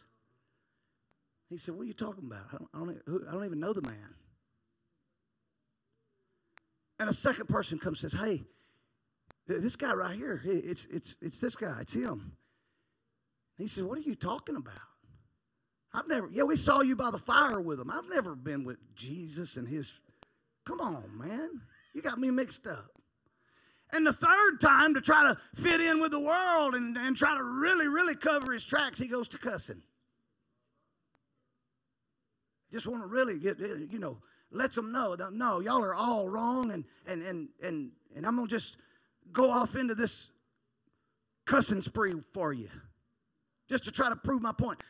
He 1.49 1.59
said, 1.59 1.75
What 1.75 1.83
are 1.83 1.87
you 1.87 1.93
talking 1.93 2.25
about? 2.27 2.47
I 2.53 2.57
don't, 2.57 2.69
I 2.75 3.11
don't, 3.11 3.29
I 3.29 3.33
don't 3.33 3.45
even 3.45 3.61
know 3.61 3.73
the 3.73 3.83
man. 3.83 4.14
And 6.99 7.09
a 7.09 7.14
second 7.14 7.49
person 7.49 7.79
comes 7.79 8.03
and 8.03 8.11
says, 8.11 8.21
Hey, 8.21 8.43
this 9.47 9.77
guy 9.77 9.93
right 9.93 10.14
here, 10.14 10.40
it's, 10.45 10.87
it's, 10.87 11.16
it's 11.21 11.40
this 11.40 11.57
guy, 11.57 11.79
it's 11.81 11.93
him. 11.93 12.37
he 13.59 13.66
said, 13.66 13.85
What 13.85 13.99
are 13.99 14.03
you 14.03 14.14
talking 14.14 14.57
about? 14.57 14.75
I've 15.93 16.07
never, 16.07 16.29
yeah, 16.33 16.45
we 16.45 16.57
saw 16.57 16.83
you 16.83 16.95
by 16.95 17.11
the 17.11 17.19
fire 17.19 17.61
with 17.61 17.81
him. 17.81 17.90
I've 17.90 18.09
never 18.09 18.37
been 18.37 18.64
with 18.64 18.79
Jesus 18.95 19.57
and 19.57 19.66
his 19.66 19.93
Come 20.64 20.81
on, 20.81 21.05
man. 21.16 21.62
You 21.94 22.03
got 22.03 22.18
me 22.18 22.31
mixed 22.31 22.66
up. 22.66 22.90
And 23.92 24.07
the 24.07 24.12
third 24.12 24.61
time, 24.61 24.94
to 24.94 25.01
try 25.01 25.25
to 25.25 25.37
fit 25.61 25.81
in 25.81 26.01
with 26.01 26.12
the 26.12 26.20
world 26.20 26.75
and, 26.75 26.96
and 26.96 27.16
try 27.16 27.35
to 27.37 27.42
really, 27.42 27.88
really 27.88 28.14
cover 28.14 28.53
his 28.53 28.64
tracks, 28.64 28.99
he 28.99 29.09
goes 29.09 29.29
to 29.29 29.38
cussing. 29.38 29.83
Just 32.70 32.87
want 32.87 33.03
to 33.03 33.09
really 33.09 33.38
get, 33.38 33.61
eh, 33.61 33.87
you 33.90 33.99
know, 33.99 34.18
lets 34.53 34.77
them 34.77 34.92
know 34.92 35.16
that 35.16 35.33
no, 35.33 35.59
y'all 35.61 35.83
are 35.83 35.94
all 35.94 36.29
wrong, 36.29 36.70
and 36.70 36.85
and 37.07 37.23
and 37.23 37.49
and 37.62 37.90
and 38.14 38.25
I'm 38.25 38.37
gonna 38.37 38.46
just 38.46 38.77
go 39.33 39.51
off 39.51 39.75
into 39.75 39.96
this 39.96 40.31
cussing 41.46 41.83
spree 41.83 42.14
for 42.33 42.53
you, 42.53 42.68
just 43.68 43.85
to 43.85 43.90
try 43.90 44.09
to 44.09 44.14
prove 44.14 44.40
my 44.40 44.53
point. 44.53 44.81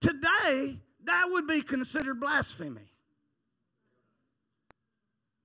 Today, 0.00 0.80
that 1.04 1.28
would 1.30 1.46
be 1.46 1.62
considered 1.62 2.18
blasphemy 2.18 2.90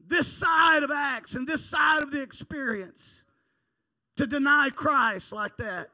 this 0.09 0.27
side 0.27 0.83
of 0.83 0.91
Acts 0.91 1.35
and 1.35 1.47
this 1.47 1.63
side 1.63 2.01
of 2.01 2.11
the 2.11 2.21
experience, 2.21 3.23
to 4.17 4.27
deny 4.27 4.69
Christ 4.69 5.31
like 5.31 5.55
that 5.57 5.87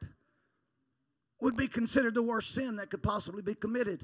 would 1.40 1.56
be 1.56 1.68
considered 1.68 2.14
the 2.14 2.22
worst 2.22 2.52
sin 2.52 2.76
that 2.76 2.90
could 2.90 3.02
possibly 3.02 3.42
be 3.42 3.54
committed. 3.54 4.02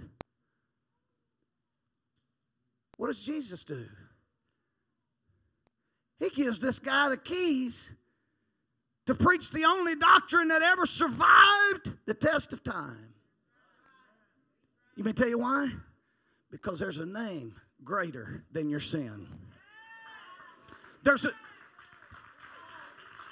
What 2.99 3.09
does 3.09 3.23
Jesus 3.23 3.65
do? 3.65 3.87
He 6.21 6.31
gives 6.31 6.61
this 6.61 6.79
guy 6.79 7.09
the 7.09 7.17
keys 7.17 7.91
to 9.07 9.15
preach 9.15 9.51
the 9.51 9.65
only 9.65 9.97
doctrine 9.97 10.49
that 10.49 10.63
ever 10.63 10.87
survived 10.87 11.91
the 12.07 12.15
test 12.15 12.53
of 12.53 12.63
time. 12.63 13.13
You 14.95 15.03
may 15.03 15.13
tell 15.13 15.29
you 15.29 15.39
why? 15.39 15.69
Because 16.51 16.79
there's 16.79 16.99
a 16.99 17.07
name 17.07 17.57
greater 17.83 18.45
than 18.53 18.69
your 18.69 18.79
sin. 18.79 19.27
There's 21.03 21.25
a 21.25 21.33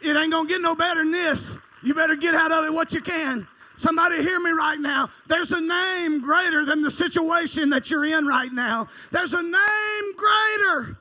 it 0.02 0.16
ain't 0.16 0.33
gonna 0.33 0.48
get 0.48 0.61
no 0.61 0.74
better 0.74 1.02
than 1.02 1.12
this. 1.12 1.56
You 1.83 1.94
better 1.94 2.16
get 2.16 2.35
out 2.35 2.52
of 2.52 2.64
it 2.64 2.72
what 2.72 2.92
you 2.92 3.00
can. 3.00 3.46
Somebody 3.76 4.22
hear 4.22 4.40
me 4.40 4.50
right 4.50 4.78
now. 4.78 5.09
There's 5.26 5.52
a 5.52 5.61
name 5.61 6.20
greater 6.20 6.64
than 6.64 6.83
the 6.83 6.90
situation 6.90 7.70
that 7.70 7.90
you're 7.90 8.04
in 8.04 8.26
right 8.26 8.52
now. 8.52 8.88
There's 9.11 9.33
a 9.33 9.42
name 9.42 10.16
greater. 10.16 10.98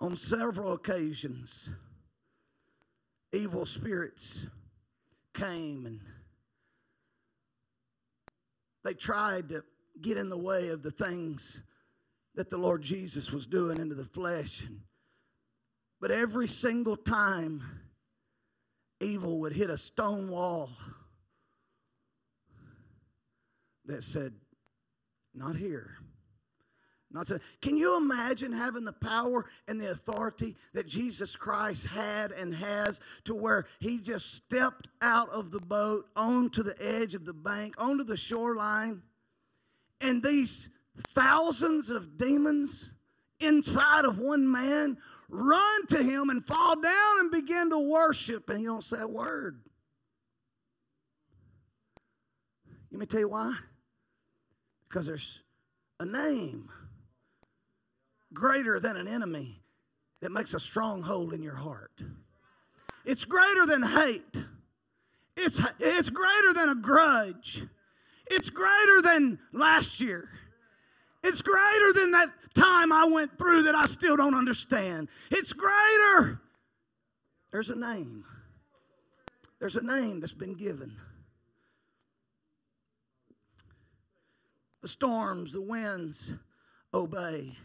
On 0.00 0.14
several 0.16 0.74
occasions, 0.74 1.70
evil 3.32 3.64
spirits 3.64 4.46
came 5.32 5.86
and 5.86 6.00
they 8.82 8.92
tried 8.92 9.48
to 9.48 9.64
get 10.00 10.16
in 10.16 10.28
the 10.28 10.38
way 10.38 10.68
of 10.68 10.82
the 10.82 10.90
things 10.90 11.62
that 12.34 12.50
the 12.50 12.58
Lord 12.58 12.82
Jesus 12.82 13.30
was 13.30 13.46
doing 13.46 13.78
into 13.78 13.94
the 13.94 14.04
flesh. 14.04 14.62
But 16.00 16.10
every 16.10 16.48
single 16.48 16.96
time, 16.96 17.62
evil 19.00 19.40
would 19.40 19.52
hit 19.52 19.70
a 19.70 19.78
stone 19.78 20.28
wall 20.28 20.70
that 23.86 24.02
said, 24.02 24.32
Not 25.34 25.56
here. 25.56 25.96
Not 27.10 27.28
to, 27.28 27.40
can 27.62 27.76
you 27.76 27.96
imagine 27.96 28.50
having 28.50 28.84
the 28.84 28.92
power 28.92 29.44
and 29.68 29.80
the 29.80 29.92
authority 29.92 30.56
that 30.72 30.88
Jesus 30.88 31.36
Christ 31.36 31.86
had 31.86 32.32
and 32.32 32.52
has 32.52 32.98
to 33.22 33.36
where 33.36 33.66
he 33.78 33.98
just 33.98 34.34
stepped 34.34 34.88
out 35.00 35.28
of 35.30 35.52
the 35.52 35.60
boat 35.60 36.06
onto 36.16 36.64
the 36.64 36.74
edge 36.84 37.14
of 37.14 37.24
the 37.24 37.32
bank, 37.32 37.76
onto 37.78 38.02
the 38.02 38.16
shoreline, 38.16 39.00
and 40.04 40.22
these 40.22 40.68
thousands 41.14 41.90
of 41.90 42.16
demons 42.18 42.92
inside 43.40 44.04
of 44.04 44.18
one 44.18 44.50
man 44.50 44.98
run 45.28 45.86
to 45.88 46.02
him 46.02 46.28
and 46.30 46.46
fall 46.46 46.80
down 46.80 47.20
and 47.20 47.30
begin 47.30 47.70
to 47.70 47.78
worship, 47.78 48.50
and 48.50 48.58
he 48.58 48.64
don't 48.66 48.84
say 48.84 49.00
a 49.00 49.08
word. 49.08 49.60
Let 52.92 53.00
me 53.00 53.06
tell 53.06 53.20
you 53.20 53.28
why. 53.30 53.56
Because 54.88 55.06
there's 55.06 55.40
a 55.98 56.04
name 56.04 56.68
greater 58.32 58.78
than 58.78 58.96
an 58.96 59.08
enemy 59.08 59.62
that 60.20 60.30
makes 60.30 60.54
a 60.54 60.60
stronghold 60.60 61.32
in 61.32 61.42
your 61.42 61.56
heart. 61.56 62.02
It's 63.04 63.24
greater 63.24 63.66
than 63.66 63.82
hate. 63.82 64.42
It's, 65.36 65.60
it's 65.80 66.10
greater 66.10 66.52
than 66.52 66.68
a 66.68 66.74
grudge. 66.74 67.66
It's 68.26 68.50
greater 68.50 69.02
than 69.02 69.38
last 69.52 70.00
year. 70.00 70.28
It's 71.22 71.42
greater 71.42 71.92
than 71.92 72.12
that 72.12 72.28
time 72.54 72.92
I 72.92 73.04
went 73.06 73.36
through 73.38 73.64
that 73.64 73.74
I 73.74 73.86
still 73.86 74.16
don't 74.16 74.34
understand. 74.34 75.08
It's 75.30 75.52
greater. 75.52 76.40
There's 77.50 77.70
a 77.70 77.76
name. 77.76 78.24
There's 79.58 79.76
a 79.76 79.82
name 79.82 80.20
that's 80.20 80.34
been 80.34 80.54
given. 80.54 80.96
The 84.82 84.88
storms, 84.88 85.52
the 85.52 85.62
winds 85.62 86.34
obey. 86.92 87.56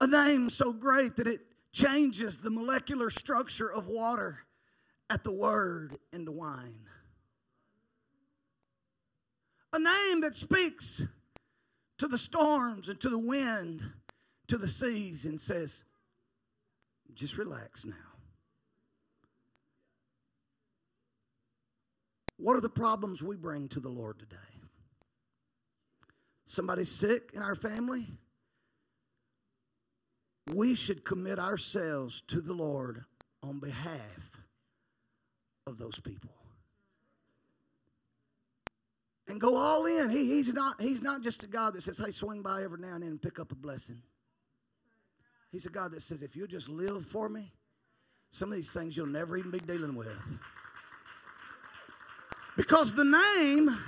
A 0.00 0.06
name 0.06 0.50
so 0.50 0.72
great 0.72 1.16
that 1.16 1.26
it 1.26 1.40
changes 1.72 2.36
the 2.36 2.50
molecular 2.50 3.10
structure 3.10 3.72
of 3.72 3.86
water 3.86 4.38
at 5.10 5.24
the 5.24 5.32
word 5.32 5.98
into 6.12 6.32
wine. 6.32 6.87
A 9.72 9.78
name 9.78 10.22
that 10.22 10.34
speaks 10.34 11.04
to 11.98 12.08
the 12.08 12.18
storms 12.18 12.88
and 12.88 12.98
to 13.00 13.10
the 13.10 13.18
wind, 13.18 13.82
to 14.46 14.56
the 14.56 14.68
seas, 14.68 15.26
and 15.26 15.40
says, 15.40 15.84
just 17.14 17.36
relax 17.36 17.84
now. 17.84 17.94
What 22.38 22.56
are 22.56 22.60
the 22.60 22.68
problems 22.68 23.22
we 23.22 23.36
bring 23.36 23.68
to 23.68 23.80
the 23.80 23.88
Lord 23.88 24.18
today? 24.18 24.36
Somebody 26.46 26.84
sick 26.84 27.32
in 27.34 27.42
our 27.42 27.56
family? 27.56 28.06
We 30.54 30.74
should 30.74 31.04
commit 31.04 31.38
ourselves 31.38 32.22
to 32.28 32.40
the 32.40 32.54
Lord 32.54 33.04
on 33.42 33.58
behalf 33.58 34.40
of 35.66 35.76
those 35.76 36.00
people 36.00 36.37
and 39.28 39.40
go 39.40 39.56
all 39.56 39.86
in. 39.86 40.10
He, 40.10 40.26
he's, 40.26 40.52
not, 40.52 40.80
he's 40.80 41.02
not 41.02 41.22
just 41.22 41.42
a 41.42 41.46
God 41.46 41.74
that 41.74 41.82
says, 41.82 41.98
hey, 41.98 42.10
swing 42.10 42.42
by 42.42 42.62
every 42.62 42.80
now 42.80 42.94
and 42.94 43.02
then 43.02 43.10
and 43.10 43.22
pick 43.22 43.38
up 43.38 43.52
a 43.52 43.54
blessing. 43.54 44.00
He's 45.52 45.66
a 45.66 45.70
God 45.70 45.92
that 45.92 46.02
says, 46.02 46.22
if 46.22 46.36
you'll 46.36 46.46
just 46.46 46.68
live 46.68 47.06
for 47.06 47.28
me, 47.28 47.52
some 48.30 48.50
of 48.50 48.56
these 48.56 48.72
things 48.72 48.96
you'll 48.96 49.06
never 49.06 49.36
even 49.36 49.50
be 49.50 49.60
dealing 49.60 49.94
with. 49.94 50.08
Because 52.56 52.94
the 52.94 53.04
name 53.04 53.78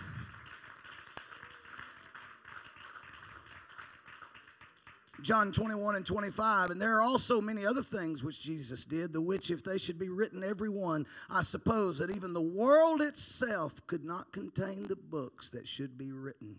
John 5.23 5.53
21 5.53 5.97
and 5.97 6.07
25. 6.07 6.71
And 6.71 6.81
there 6.81 6.97
are 6.97 7.03
also 7.03 7.41
many 7.41 7.67
other 7.67 7.83
things 7.83 8.23
which 8.23 8.41
Jesus 8.41 8.85
did, 8.85 9.13
the 9.13 9.21
which, 9.21 9.51
if 9.51 9.63
they 9.63 9.79
should 9.79 9.99
be 9.99 10.09
written 10.09 10.43
every 10.43 10.69
one, 10.69 11.07
I 11.29 11.43
suppose 11.43 11.99
that 11.99 12.11
even 12.11 12.33
the 12.33 12.41
world 12.41 13.03
itself 13.03 13.75
could 13.87 14.05
not 14.05 14.33
contain 14.33 14.87
the 14.87 14.97
books 14.97 15.51
that 15.51 15.67
should 15.69 15.97
be 15.97 16.13
written. 16.13 16.57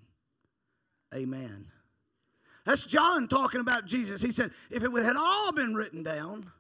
Amen. 1.14 1.66
That's 2.66 2.86
John 2.86 3.28
talking 3.28 3.62
about 3.62 3.86
Jesus. 3.86 4.22
He 4.22 4.32
said, 4.32 4.52
if 4.70 4.84
it 4.84 4.92
had 4.92 5.18
all 5.18 5.52
been 5.52 5.74
written 5.74 6.04
down. 6.04 6.52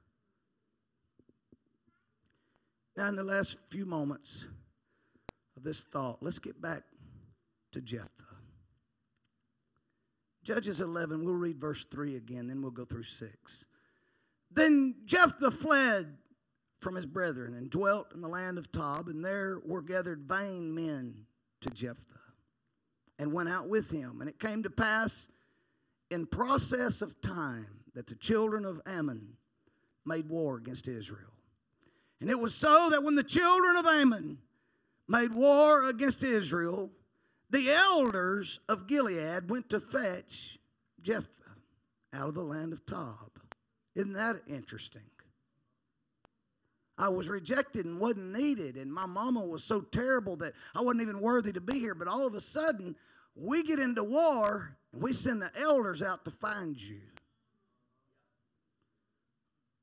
Now, 2.98 3.08
in 3.08 3.16
the 3.16 3.24
last 3.24 3.58
few 3.70 3.86
moments 3.86 4.46
of 5.56 5.64
this 5.64 5.84
thought, 5.84 6.18
let's 6.22 6.40
get 6.40 6.62
back 6.62 6.84
to 7.72 7.82
Jephthah. 7.82 8.10
Judges 10.44 10.82
11, 10.82 11.24
we'll 11.24 11.36
read 11.36 11.60
verse 11.60 11.86
3 11.86 12.16
again, 12.16 12.48
then 12.48 12.62
we'll 12.62 12.72
go 12.72 12.86
through 12.86 13.04
6. 13.04 13.66
Then 14.52 14.96
Jephthah 15.06 15.52
fled 15.52 16.18
from 16.80 16.96
his 16.96 17.06
brethren 17.06 17.54
and 17.54 17.70
dwelt 17.70 18.14
in 18.14 18.22
the 18.22 18.28
land 18.28 18.58
of 18.58 18.72
Tob, 18.72 19.08
and 19.08 19.24
there 19.24 19.60
were 19.64 19.82
gathered 19.82 20.24
vain 20.24 20.74
men 20.74 21.26
to 21.62 21.70
Jephthah 21.70 22.06
and 23.20 23.32
went 23.32 23.50
out 23.50 23.70
with 23.70 23.92
him. 23.92 24.20
And 24.20 24.30
it 24.30 24.40
came 24.40 24.64
to 24.64 24.70
pass 24.70 25.28
in 26.10 26.26
process 26.26 27.02
of 27.02 27.22
time 27.22 27.68
that 27.94 28.08
the 28.08 28.16
children 28.16 28.66
of 28.66 28.82
Ammon 28.86 29.38
made 30.06 30.28
war 30.28 30.58
against 30.58 30.88
Israel. 30.88 31.32
And 32.20 32.30
it 32.30 32.40
was 32.40 32.56
so 32.56 32.90
that 32.90 33.04
when 33.04 33.16
the 33.16 33.24
children 33.24 33.78
of 33.78 33.86
Ammon 33.86 34.40
made 35.08 35.34
war 35.34 35.88
against 35.88 36.24
Israel, 36.24 36.90
the 37.52 37.70
elders 37.72 38.60
of 38.70 38.88
Gilead 38.88 39.50
went 39.50 39.70
to 39.70 39.80
fetch 39.80 40.58
Jephthah 41.02 41.28
out 42.14 42.30
of 42.30 42.36
the 42.36 42.44
land 42.44 42.74
of 42.74 42.86
Tob. 42.86 43.30
Isn't 43.96 44.14
that 44.14 44.38
interesting? 44.48 45.02
I 46.98 47.10
was 47.10 47.30
rejected 47.30 47.86
and 47.86 48.00
wasn't 48.00 48.32
needed, 48.32 48.78
and 48.78 48.94
my 48.94 49.06
mama 49.06 49.44
was 49.44 49.64
so 49.64 49.82
terrible 49.82 50.38
that 50.38 50.54
I 50.76 50.82
wasn't 50.82 51.02
even 51.02 51.20
worthy 51.20 51.52
to 51.52 51.62
be 51.62 51.80
here. 51.80 51.96
But 51.96 52.08
all 52.08 52.26
of 52.28 52.36
a 52.36 52.42
sudden, 52.42 52.96
we 53.36 53.64
get 53.64 53.80
into 53.80 54.04
war 54.04 54.78
and 54.94 55.02
we 55.02 55.12
send 55.12 55.42
the 55.42 55.52
elders 55.60 56.02
out 56.02 56.24
to 56.26 56.32
find 56.32 56.80
you. 56.80 57.02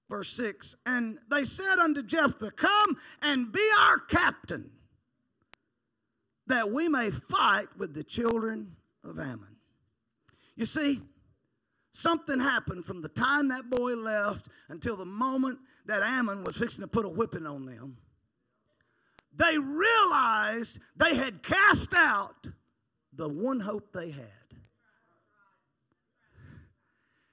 Verse 0.08 0.30
6 0.30 0.76
And 0.86 1.18
they 1.28 1.44
said 1.44 1.78
unto 1.78 2.02
Jephthah, 2.02 2.52
Come 2.52 2.96
and 3.20 3.52
be 3.52 3.68
our 3.80 3.98
captain 3.98 4.70
that 6.48 6.70
we 6.70 6.88
may 6.88 7.10
fight 7.10 7.68
with 7.76 7.94
the 7.94 8.04
children 8.04 8.76
of 9.04 9.18
Ammon. 9.18 9.56
You 10.56 10.66
see, 10.66 11.00
something 11.92 12.40
happened 12.40 12.84
from 12.84 13.00
the 13.02 13.08
time 13.08 13.48
that 13.48 13.70
boy 13.70 13.94
left 13.94 14.48
until 14.68 14.96
the 14.96 15.04
moment 15.04 15.58
that 15.86 16.02
Ammon 16.02 16.44
was 16.44 16.56
fixing 16.56 16.82
to 16.82 16.88
put 16.88 17.06
a 17.06 17.08
whipping 17.08 17.46
on 17.46 17.64
them. 17.64 17.96
They 19.34 19.56
realized 19.56 20.80
they 20.96 21.14
had 21.14 21.42
cast 21.42 21.94
out 21.94 22.48
the 23.12 23.28
one 23.28 23.60
hope 23.60 23.92
they 23.92 24.10
had. 24.10 24.37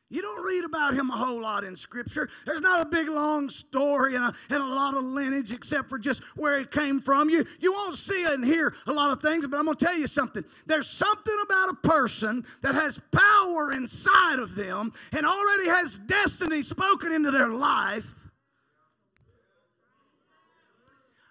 You 0.10 0.22
don't 0.22 0.44
read 0.46 0.64
about 0.64 0.94
him 0.94 1.10
a 1.10 1.18
whole 1.18 1.42
lot 1.42 1.64
in 1.64 1.76
Scripture. 1.76 2.30
There's 2.46 2.62
not 2.62 2.82
a 2.82 2.86
big 2.86 3.10
long 3.10 3.50
story 3.50 4.16
and 4.16 4.26
a, 4.26 4.34
and 4.50 4.62
a 4.62 4.66
lot 4.66 4.96
of 4.96 5.04
lineage 5.04 5.52
except 5.52 5.90
for 5.90 5.98
just 5.98 6.24
where 6.36 6.60
it 6.60 6.70
came 6.72 7.00
from. 7.00 7.30
You, 7.30 7.44
you 7.60 7.74
won't 7.74 7.96
see 7.96 8.24
and 8.24 8.46
hear 8.46 8.76
a 8.86 8.94
lot 8.94 9.12
of 9.12 9.22
things, 9.22 9.48
but 9.48 9.58
I'm 9.58 9.66
going 9.66 9.78
to 9.78 9.86
tell 9.86 9.98
you 9.98 10.06
something. 10.06 10.46
There's 10.68 10.88
something 10.88 11.36
about 11.44 11.70
a 11.70 11.76
person 11.88 12.46
that 12.62 12.76
has 12.76 13.02
power 13.12 13.72
inside 13.72 14.38
of 14.38 14.56
them 14.56 14.94
and 15.12 15.26
already 15.26 15.70
has 15.70 15.98
destiny 15.98 16.62
spoken 16.62 17.12
into 17.12 17.32
their 17.32 17.50
life 17.50 18.15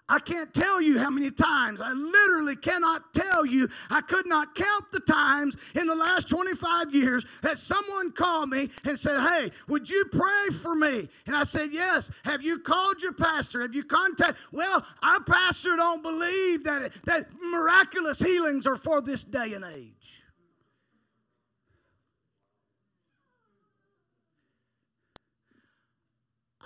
I 0.06 0.18
can't 0.18 0.52
tell 0.52 0.82
you 0.82 0.98
how 0.98 1.08
many 1.08 1.30
times, 1.30 1.80
I 1.80 1.92
literally 1.92 2.56
cannot 2.56 3.14
tell 3.14 3.46
you, 3.46 3.68
I 3.88 4.02
could 4.02 4.26
not 4.26 4.54
count 4.54 4.92
the 4.92 5.00
times 5.00 5.56
in 5.74 5.86
the 5.86 5.94
last 5.94 6.28
25 6.28 6.94
years 6.94 7.24
that 7.42 7.56
someone 7.56 8.12
called 8.12 8.50
me 8.50 8.68
and 8.84 8.98
said, 8.98 9.18
Hey, 9.26 9.50
would 9.66 9.88
you 9.88 10.04
pray 10.12 10.48
for 10.60 10.74
me? 10.74 11.08
And 11.26 11.34
I 11.34 11.44
said, 11.44 11.70
Yes. 11.72 12.10
Have 12.24 12.42
you 12.42 12.58
called 12.58 13.02
your 13.02 13.14
pastor? 13.14 13.62
Have 13.62 13.74
you 13.74 13.82
contacted? 13.82 14.36
Well, 14.52 14.84
our 15.02 15.22
pastor 15.22 15.74
don't 15.76 16.02
believe 16.02 16.64
that, 16.64 16.92
that 17.04 17.28
miraculous 17.42 18.18
healings 18.18 18.66
are 18.66 18.76
for 18.76 19.00
this 19.00 19.24
day 19.24 19.54
and 19.54 19.64
age. 19.64 20.22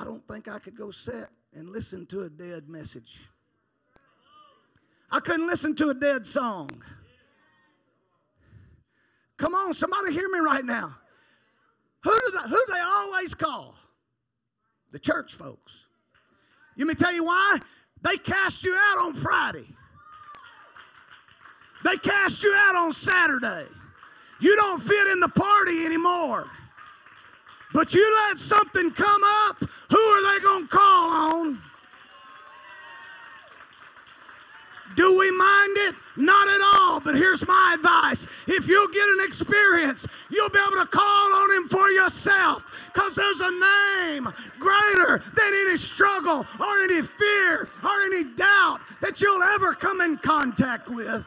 I 0.00 0.04
don't 0.04 0.26
think 0.26 0.48
I 0.48 0.58
could 0.58 0.76
go 0.76 0.90
sit 0.90 1.28
and 1.54 1.70
listen 1.70 2.06
to 2.06 2.22
a 2.22 2.28
dead 2.28 2.68
message. 2.68 3.26
I 5.10 5.20
couldn't 5.20 5.46
listen 5.46 5.74
to 5.76 5.88
a 5.88 5.94
dead 5.94 6.26
song. 6.26 6.70
Come 9.38 9.54
on, 9.54 9.72
somebody 9.72 10.12
hear 10.12 10.28
me 10.28 10.40
right 10.40 10.64
now. 10.64 10.96
Who 12.04 12.10
do 12.10 12.38
they, 12.38 12.48
who 12.48 12.58
they 12.72 12.80
always 12.80 13.34
call? 13.34 13.74
The 14.90 14.98
church 14.98 15.34
folks. 15.34 15.86
You 16.76 16.86
may 16.86 16.94
tell 16.94 17.12
you 17.12 17.24
why? 17.24 17.58
They 18.02 18.16
cast 18.16 18.64
you 18.64 18.74
out 18.74 18.98
on 18.98 19.14
Friday. 19.14 19.66
They 21.84 21.96
cast 21.96 22.42
you 22.42 22.54
out 22.56 22.76
on 22.76 22.92
Saturday. 22.92 23.66
You 24.40 24.56
don't 24.56 24.80
fit 24.80 25.08
in 25.08 25.20
the 25.20 25.28
party 25.28 25.84
anymore. 25.84 26.48
But 27.78 27.94
you 27.94 28.12
let 28.26 28.38
something 28.38 28.90
come 28.90 29.22
up, 29.46 29.60
who 29.60 29.98
are 30.00 30.34
they 30.34 30.42
going 30.42 30.66
to 30.66 30.68
call 30.68 31.10
on? 31.10 31.62
Do 34.96 35.16
we 35.16 35.30
mind 35.30 35.76
it? 35.76 35.94
Not 36.16 36.48
at 36.48 36.60
all. 36.60 36.98
But 36.98 37.14
here's 37.14 37.46
my 37.46 37.76
advice 37.78 38.26
if 38.48 38.66
you'll 38.66 38.88
get 38.88 39.08
an 39.10 39.20
experience, 39.20 40.08
you'll 40.28 40.50
be 40.50 40.58
able 40.58 40.84
to 40.84 40.88
call 40.88 41.32
on 41.34 41.56
Him 41.56 41.68
for 41.68 41.88
yourself 41.92 42.64
because 42.92 43.14
there's 43.14 43.40
a 43.40 43.52
name 43.52 44.28
greater 44.58 45.18
than 45.36 45.54
any 45.68 45.76
struggle 45.76 46.44
or 46.58 46.82
any 46.82 47.00
fear 47.00 47.68
or 47.84 48.00
any 48.06 48.24
doubt 48.24 48.80
that 49.00 49.20
you'll 49.20 49.44
ever 49.44 49.72
come 49.72 50.00
in 50.00 50.16
contact 50.16 50.88
with. 50.88 51.24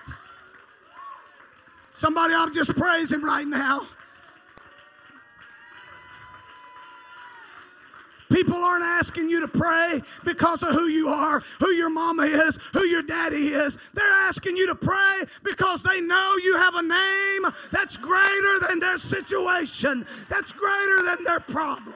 Somebody 1.94 2.34
ought 2.34 2.48
to 2.48 2.54
just 2.54 2.76
praise 2.76 3.10
Him 3.10 3.24
right 3.24 3.48
now. 3.48 3.88
People 8.32 8.64
aren't 8.64 8.84
asking 8.84 9.30
you 9.30 9.42
to 9.42 9.48
pray 9.48 10.02
because 10.24 10.64
of 10.64 10.70
who 10.70 10.88
you 10.88 11.10
are, 11.10 11.44
who 11.60 11.70
your 11.72 11.90
mama 11.90 12.24
is, 12.24 12.58
who 12.74 12.84
your 12.86 13.02
daddy 13.02 13.50
is. 13.50 13.78
They're 13.94 14.06
asking 14.06 14.58
you 14.58 14.68
to 14.68 14.76
pray 14.76 15.24
because 15.44 15.84
they 15.84 16.00
know 16.02 16.36
you 16.44 16.56
have 16.58 16.76
a 16.76 16.82
name 16.82 17.52
that's 17.72 17.98
greater 17.98 18.60
than 18.68 18.80
their 18.80 18.98
situation, 18.98 20.06
that's 20.30 20.54
greater 20.54 21.04
than 21.04 21.24
their 21.24 21.40
problem. 21.40 21.94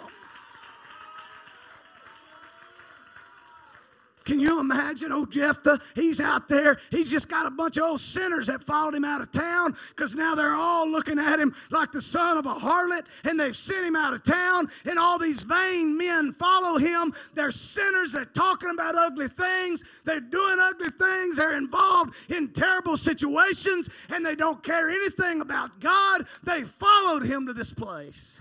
Can 4.26 4.40
you 4.40 4.60
imagine 4.60 5.12
old 5.12 5.32
Jephthah? 5.32 5.80
He's 5.94 6.20
out 6.20 6.50
there. 6.50 6.80
He's 6.90 7.12
just 7.12 7.30
got 7.30 7.46
a 7.46 7.52
bunch 7.52 7.78
of 7.78 7.84
old 7.84 8.02
sinners 8.02 8.48
that 8.48 8.64
followed 8.64 8.96
him 8.96 9.06
out 9.06 9.22
of 9.22 9.32
town 9.32 9.78
because 9.96 10.16
now 10.16 10.34
they're 10.34 10.56
all 10.56 10.90
looking 10.90 11.20
at 11.20 11.40
him 11.40 11.54
like 11.70 11.92
the 11.92 12.02
son 12.02 12.38
of 12.38 12.48
a 12.48 12.54
harlot 12.56 13.06
and 13.24 13.40
they've 13.40 13.56
sent 13.56 13.86
him 13.86 13.96
out 13.96 14.16
of 14.16 14.24
town. 14.24 14.68
And 14.86 14.98
all 14.98 15.20
these 15.20 15.44
vain 15.44 15.96
men 15.96 16.34
follow 16.34 16.80
him. 16.80 17.14
They're 17.36 17.52
sinners. 17.52 18.12
They're 18.12 18.26
talking 18.26 18.72
about 18.72 18.96
ugly 18.96 19.28
things. 19.28 19.84
They're 20.06 20.20
doing 20.20 20.58
ugly 20.60 20.90
things. 20.90 21.38
They're 21.38 21.56
involved 21.56 22.16
in 22.30 22.52
terrible 22.52 22.98
situations 22.98 23.90
and 24.10 24.26
they 24.26 24.36
don't 24.36 24.64
care 24.64 24.90
anything 24.90 25.42
about 25.42 25.80
God. 25.80 26.26
They 26.44 26.64
followed 26.64 27.24
him 27.24 27.46
to 27.46 27.54
this 27.54 27.72
place. 27.72 28.40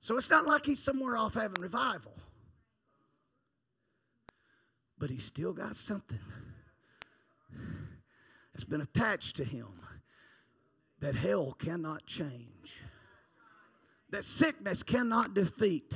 So 0.00 0.18
it's 0.18 0.28
not 0.28 0.44
like 0.44 0.66
he's 0.66 0.82
somewhere 0.82 1.16
off 1.16 1.32
having 1.32 1.62
revival 1.62 2.12
but 5.04 5.10
he's 5.10 5.24
still 5.24 5.52
got 5.52 5.76
something 5.76 6.18
that's 8.54 8.64
been 8.64 8.80
attached 8.80 9.36
to 9.36 9.44
him 9.44 9.68
that 11.00 11.14
hell 11.14 11.54
cannot 11.58 12.06
change, 12.06 12.80
that 14.08 14.24
sickness 14.24 14.82
cannot 14.82 15.34
defeat 15.34 15.92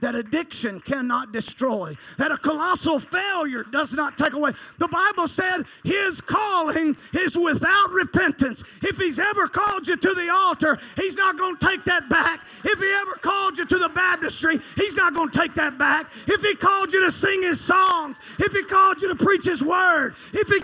that 0.00 0.14
addiction 0.14 0.80
cannot 0.80 1.32
destroy, 1.32 1.96
that 2.18 2.30
a 2.30 2.36
colossal 2.36 2.98
failure 3.00 3.64
does 3.64 3.92
not 3.92 4.16
take 4.16 4.32
away. 4.32 4.52
The 4.78 4.88
Bible 4.88 5.28
said 5.28 5.64
his 5.84 6.20
calling 6.20 6.96
is 7.12 7.36
without 7.36 7.90
repentance. 7.90 8.62
If 8.82 8.98
he's 8.98 9.18
ever 9.18 9.48
called 9.48 9.88
you 9.88 9.96
to 9.96 10.14
the 10.14 10.30
altar, 10.32 10.78
he's 10.96 11.16
not 11.16 11.36
going 11.36 11.56
to 11.56 11.66
take 11.66 11.84
that 11.84 12.08
back. 12.08 12.46
If 12.64 12.78
he 12.78 12.90
ever 13.00 13.14
called 13.14 13.58
you 13.58 13.66
to 13.66 13.78
the 13.78 13.88
baptistry, 13.88 14.60
he's 14.76 14.96
not 14.96 15.14
going 15.14 15.30
to 15.30 15.38
take 15.38 15.54
that 15.54 15.78
back. 15.78 16.10
If 16.26 16.42
he 16.42 16.54
called 16.54 16.92
you 16.92 17.04
to 17.04 17.10
sing 17.10 17.42
his 17.42 17.60
songs, 17.60 18.20
if 18.38 18.52
he 18.52 18.62
called 18.62 19.02
you 19.02 19.08
to 19.08 19.16
preach 19.16 19.44
his 19.44 19.62
word, 19.62 20.14
if 20.32 20.48
he 20.48 20.60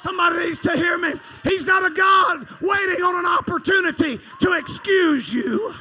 Somebody 0.00 0.46
needs 0.46 0.60
to 0.60 0.72
hear 0.72 0.96
me. 0.96 1.12
He's 1.44 1.66
not 1.66 1.84
a 1.84 1.94
God 1.94 2.48
waiting 2.62 3.04
on 3.04 3.16
an 3.16 3.26
opportunity 3.26 4.18
to 4.40 4.52
excuse 4.54 5.34
you. 5.34 5.74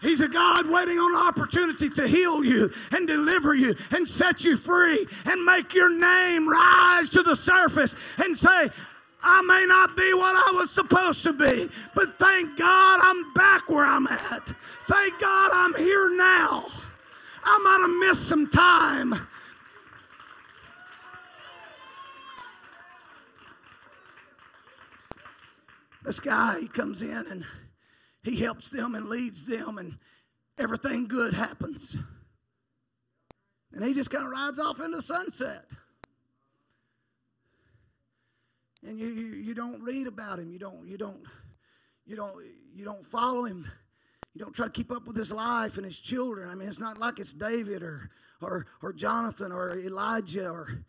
He's 0.00 0.20
a 0.20 0.28
God 0.28 0.68
waiting 0.70 0.98
on 0.98 1.14
an 1.14 1.26
opportunity 1.28 1.90
to 1.90 2.08
heal 2.08 2.44
you 2.44 2.72
and 2.90 3.06
deliver 3.06 3.54
you 3.54 3.74
and 3.90 4.06
set 4.08 4.44
you 4.44 4.56
free 4.56 5.06
and 5.26 5.44
make 5.44 5.74
your 5.74 5.90
name 5.90 6.48
rise 6.48 7.08
to 7.10 7.22
the 7.22 7.36
surface 7.36 7.94
and 8.18 8.36
say, 8.36 8.70
I 9.22 9.42
may 9.42 9.66
not 9.66 9.96
be 9.96 10.14
what 10.14 10.34
I 10.34 10.56
was 10.56 10.70
supposed 10.70 11.24
to 11.24 11.32
be, 11.34 11.68
but 11.94 12.18
thank 12.18 12.56
God 12.56 13.00
I'm 13.02 13.32
back 13.34 13.68
where 13.68 13.84
I'm 13.84 14.06
at. 14.06 14.52
Thank 14.86 15.20
God 15.20 15.50
I'm 15.52 15.74
here 15.74 16.16
now. 16.16 16.64
I 17.44 17.58
might 17.58 17.80
have 17.80 18.08
missed 18.08 18.28
some 18.28 18.48
time. 18.48 19.28
This 26.02 26.20
guy, 26.20 26.58
he 26.60 26.68
comes 26.68 27.02
in 27.02 27.26
and 27.30 27.44
he 28.22 28.36
helps 28.36 28.70
them 28.70 28.94
and 28.94 29.08
leads 29.08 29.46
them, 29.46 29.78
and 29.78 29.98
everything 30.58 31.08
good 31.08 31.34
happens. 31.34 31.96
And 33.72 33.84
he 33.84 33.94
just 33.94 34.10
kind 34.10 34.24
of 34.24 34.30
rides 34.30 34.58
off 34.58 34.80
into 34.80 34.96
the 34.96 35.02
sunset. 35.02 35.64
And 38.86 38.98
you, 38.98 39.06
you, 39.08 39.26
you 39.34 39.54
don't 39.54 39.80
read 39.82 40.06
about 40.06 40.38
him. 40.38 40.50
You 40.50 40.58
don't, 40.58 40.86
you 40.86 40.96
don't, 40.96 41.22
you 42.06 42.16
don't, 42.16 42.36
you 42.74 42.84
don't 42.84 43.04
follow 43.04 43.44
him. 43.44 43.70
You 44.34 44.44
don't 44.44 44.54
try 44.54 44.66
to 44.66 44.72
keep 44.72 44.90
up 44.90 45.06
with 45.06 45.16
his 45.16 45.32
life 45.32 45.76
and 45.76 45.84
his 45.84 45.98
children. 45.98 46.48
I 46.48 46.54
mean, 46.54 46.68
it's 46.68 46.78
not 46.78 46.98
like 46.98 47.18
it's 47.18 47.32
David 47.32 47.82
or 47.82 48.10
or 48.40 48.66
or 48.82 48.92
Jonathan 48.92 49.52
or 49.52 49.76
Elijah 49.76 50.48
or 50.48 50.84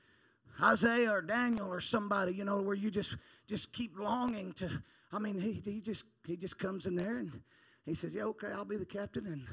Isaiah 0.62 1.12
or 1.12 1.22
Daniel 1.22 1.68
or 1.68 1.82
somebody, 1.82 2.34
you 2.34 2.46
know, 2.46 2.62
where 2.62 2.76
you 2.76 2.92
just 2.92 3.18
just 3.48 3.74
keep 3.74 3.98
longing 3.98 4.54
to 4.54 4.70
I 5.14 5.20
mean, 5.20 5.38
he, 5.40 5.54
he 5.54 5.82
just 5.82 6.06
he 6.26 6.38
just 6.38 6.58
comes 6.58 6.86
in 6.86 6.96
there 6.96 7.18
and 7.18 7.42
he 7.86 7.94
says, 7.94 8.14
"Yeah, 8.14 8.24
okay, 8.26 8.48
I'll 8.48 8.66
be 8.66 8.78
the 8.78 8.86
captain, 8.86 9.26
and 9.26 9.48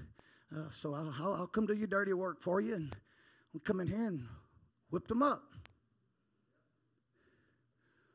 uh, 0.56 0.70
so 0.70 0.94
I'll, 0.94 1.12
I'll, 1.20 1.34
I'll 1.34 1.46
come 1.46 1.66
do 1.66 1.74
your 1.74 1.88
dirty 1.88 2.12
work 2.12 2.40
for 2.40 2.60
you." 2.60 2.74
And 2.74 2.96
we 3.52 3.60
come 3.60 3.80
in 3.80 3.88
here 3.88 4.06
and 4.06 4.26
whipped 4.90 5.08
them 5.08 5.22
up. 5.22 5.42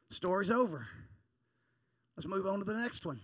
Story's 0.09 0.51
over. 0.51 0.87
Let's 2.15 2.27
move 2.27 2.45
on 2.45 2.59
to 2.59 2.65
the 2.65 2.75
next 2.75 3.05
one. 3.05 3.19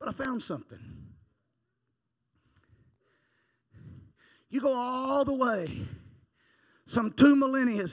But 0.00 0.08
I 0.08 0.12
found 0.12 0.42
something. 0.42 0.80
You 4.48 4.60
go 4.60 4.72
all 4.72 5.24
the 5.24 5.34
way, 5.34 5.68
some 6.86 7.12
two 7.12 7.36
millennia 7.36 7.86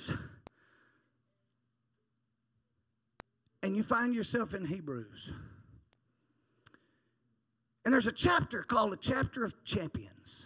and 3.63 3.75
you 3.75 3.83
find 3.83 4.13
yourself 4.15 4.53
in 4.53 4.65
Hebrews. 4.65 5.31
And 7.83 7.93
there's 7.93 8.07
a 8.07 8.11
chapter 8.11 8.63
called 8.63 8.93
a 8.93 8.97
chapter 8.97 9.43
of 9.43 9.63
champions, 9.63 10.45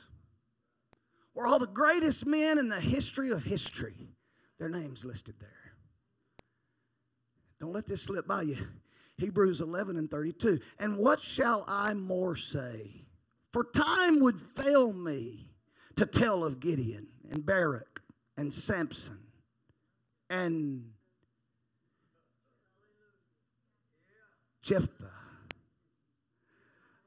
where 1.34 1.48
all 1.48 1.60
the 1.60 1.68
greatest 1.68 2.26
men 2.26 2.58
in 2.58 2.70
the 2.70 2.80
history 2.80 3.32
of 3.32 3.44
history, 3.44 4.10
their 4.58 4.70
names 4.70 5.04
listed 5.04 5.36
there. 5.40 5.50
Don't 7.60 7.74
let 7.74 7.88
this 7.88 8.04
slip 8.04 8.28
by 8.28 8.44
you. 8.44 8.58
Hebrews 9.18 9.62
11 9.62 9.98
and 9.98 10.12
32. 10.12 10.60
And 10.80 10.98
what 10.98 11.22
shall 11.22 11.64
I 11.68 11.94
more 11.94 12.36
say? 12.36 13.06
For 13.54 13.64
time 13.64 14.20
would 14.20 14.42
fail 14.42 14.92
me 14.92 15.48
to 15.96 16.06
tell 16.06 16.44
of 16.44 16.60
Gideon 16.60 17.08
and 17.32 17.46
Barak 17.46 18.02
and 18.36 18.54
Samson 18.54 19.20
and 20.30 20.92
Jephthah. 24.66 25.12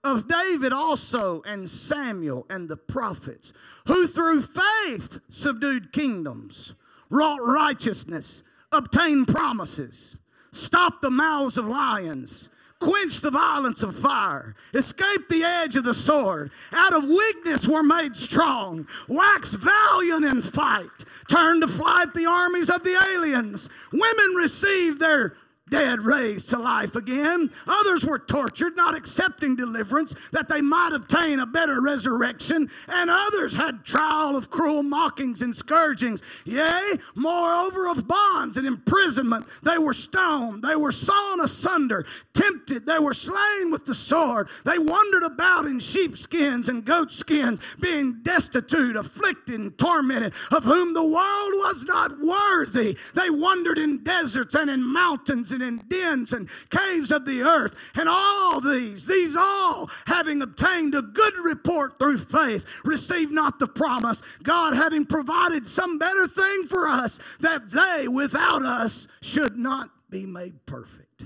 Of 0.05 0.29
David 0.29 0.73
also 0.73 1.43
and 1.43 1.69
Samuel 1.69 2.47
and 2.49 2.69
the 2.69 2.77
prophets, 2.77 3.53
who 3.87 4.07
through 4.07 4.43
faith 4.43 5.19
subdued 5.29 5.93
kingdoms, 5.93 6.73
wrought 7.11 7.41
righteousness, 7.45 8.43
obtained 8.73 9.29
promises, 9.29 10.17
stopped 10.53 11.03
the 11.03 11.11
mouths 11.11 11.59
of 11.59 11.67
lions 11.67 12.49
quenched 12.81 13.23
the 13.23 13.31
violence 13.31 13.83
of 13.83 13.97
fire, 13.97 14.55
escaped 14.73 15.29
the 15.29 15.43
edge 15.43 15.77
of 15.77 15.85
the 15.85 15.95
sword, 15.95 16.51
out 16.73 16.93
of 16.93 17.05
weakness 17.05 17.67
were 17.67 17.83
made 17.83 18.17
strong, 18.17 18.87
waxed 19.09 19.57
valiant 19.57 20.25
in 20.25 20.41
fight, 20.41 20.87
turned 21.29 21.63
to 21.63 21.69
flight 21.69 22.15
the 22.15 22.27
armies 22.27 22.71
of 22.71 22.85
the 22.85 22.97
aliens. 23.15 23.69
Women 23.93 24.35
received 24.37 25.01
their 25.01 25.37
dead 25.71 26.03
raised 26.03 26.51
to 26.51 26.59
life 26.59 26.97
again. 26.97 27.51
Others 27.67 28.05
were 28.05 28.19
tortured, 28.19 28.77
not 28.77 28.97
accepting 28.97 29.57
deliverance 29.57 30.15
that 30.33 30.49
they 30.49 30.61
might 30.61 30.93
obtain 30.93 31.41
a 31.41 31.47
better 31.47 31.81
resurrection. 31.81 32.71
And 32.89 33.11
others 33.11 33.55
had 33.55 33.85
trial 33.85 34.37
of 34.37 34.51
cruel 34.51 34.83
mockings 34.83 35.43
and 35.43 35.55
scourgings. 35.55 36.23
Yea, 36.45 36.95
moreover, 37.15 37.89
of 37.89 38.07
bonds 38.07 38.57
and 38.57 38.67
imprisonment. 38.67 39.47
They 39.63 39.79
were 39.79 39.93
stoned, 39.93 40.63
they 40.63 40.77
were 40.77 40.93
sawn 40.93 41.41
asunder, 41.41 42.07
tempted, 42.35 42.87
they 42.87 42.99
were 42.99 43.15
slain 43.15 43.71
with 43.71 43.85
the 43.85 43.95
sword. 43.95 44.49
They 44.65 44.79
wandered 44.79 45.25
about 45.25 45.67
in 45.67 45.81
sheepskins 45.81 46.69
and 46.69 46.85
goatskins, 46.85 47.61
being 47.81 48.23
destitute, 48.23 48.97
afflicted, 48.97 49.61
and 49.61 49.77
tormented, 49.79 50.33
of 50.51 50.65
whom 50.65 50.95
the 50.95 51.05
world 51.05 51.53
was 51.55 51.85
not 51.85 52.19
worthy. 52.21 52.97
They 53.15 53.31
wandered 53.31 53.79
in 53.79 54.03
deserts 54.05 54.55
and 54.55 54.71
in 54.71 54.83
mountains 54.83 55.53
and 55.63 55.81
in 55.81 55.89
dens 55.89 56.33
and 56.33 56.49
caves 56.71 57.11
of 57.11 57.25
the 57.25 57.43
earth. 57.43 57.75
And 57.95 58.09
all 58.09 58.61
these, 58.61 59.07
these 59.07 59.37
all, 59.37 59.91
having 60.07 60.43
obtained 60.43 60.95
a 60.95 61.03
good 61.03 61.37
report 61.39 61.99
through 61.99 62.19
faith, 62.19 62.65
receive 62.85 63.31
not 63.31 63.59
the 63.59 63.67
promise. 63.67 64.23
God 64.43 64.75
having 64.75 65.05
provided 65.05 65.69
some 65.69 65.99
better 65.99 66.27
thing 66.27 66.65
for 66.65 66.89
us, 66.89 67.19
that 67.41 67.71
they 67.71 68.09
without 68.09 68.65
us 68.65 69.07
should 69.21 69.57
not 69.57 69.91
be 70.11 70.27
made 70.27 70.65
perfect. 70.67 71.23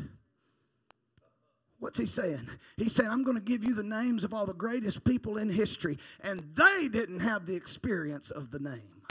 What's 1.79 1.99
he 1.99 2.07
saying? 2.07 2.49
He's 2.77 2.95
saying, 2.95 3.11
I'm 3.11 3.25
going 3.25 3.37
to 3.37 3.43
give 3.43 3.65
you 3.65 3.75
the 3.75 3.83
names 3.83 4.23
of 4.23 4.33
all 4.33 4.47
the 4.47 4.55
greatest 4.55 5.03
people 5.05 5.37
in 5.37 5.49
history, 5.49 5.99
and 6.23 6.45
they 6.55 6.89
didn't 6.89 7.21
have 7.21 7.45
the 7.45 7.57
experience 7.57 8.31
of 8.31 8.53
the 8.53 8.61
name. 8.61 9.02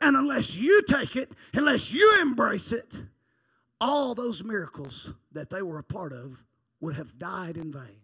And 0.00 0.16
unless 0.16 0.54
you 0.54 0.82
take 0.82 1.16
it, 1.16 1.32
unless 1.54 1.92
you 1.92 2.20
embrace 2.20 2.72
it, 2.72 2.98
all 3.80 4.14
those 4.14 4.44
miracles 4.44 5.12
that 5.32 5.50
they 5.50 5.62
were 5.62 5.78
a 5.78 5.84
part 5.84 6.12
of 6.12 6.42
would 6.80 6.94
have 6.94 7.18
died 7.18 7.56
in 7.56 7.72
vain. 7.72 8.00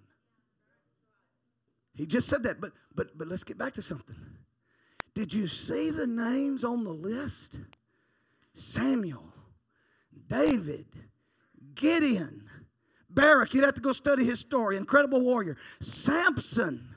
He 1.95 2.07
just 2.07 2.29
said 2.29 2.43
that, 2.43 2.61
but 2.61 2.73
but 2.95 3.17
but 3.17 3.29
let's 3.29 3.45
get 3.45 3.59
back 3.59 3.75
to 3.75 3.83
something. 3.83 4.17
Did 5.15 5.33
you 5.33 5.47
see 5.47 5.91
the 5.91 6.07
names 6.07 6.65
on 6.65 6.83
the 6.83 6.91
list? 6.91 7.61
Samuel, 8.53 9.33
David, 10.29 10.87
Gideon, 11.75 12.49
Barak, 13.09 13.55
you'd 13.55 13.65
have 13.65 13.75
to 13.75 13.81
go 13.81 13.93
study 13.93 14.25
his 14.25 14.41
story, 14.41 14.77
incredible 14.77 15.21
warrior, 15.21 15.57
Samson. 15.81 16.89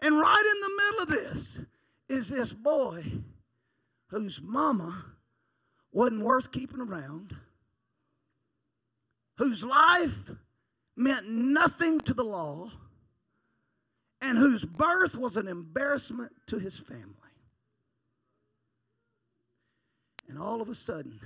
And 0.00 0.18
right 0.18 0.52
in 0.54 0.60
the 0.60 0.82
middle 0.82 1.02
of 1.02 1.08
this 1.08 1.58
is 2.08 2.28
this 2.28 2.52
boy 2.52 3.02
whose 4.08 4.40
mama 4.42 5.04
wasn't 5.92 6.22
worth 6.22 6.52
keeping 6.52 6.80
around, 6.80 7.34
whose 9.38 9.64
life 9.64 10.30
meant 10.96 11.28
nothing 11.28 12.00
to 12.00 12.14
the 12.14 12.24
law, 12.24 12.70
and 14.20 14.38
whose 14.38 14.64
birth 14.64 15.16
was 15.16 15.36
an 15.36 15.48
embarrassment 15.48 16.32
to 16.46 16.58
his 16.58 16.78
family. 16.78 17.12
And 20.28 20.38
all 20.38 20.60
of 20.60 20.68
a 20.68 20.74
sudden, 20.74 21.20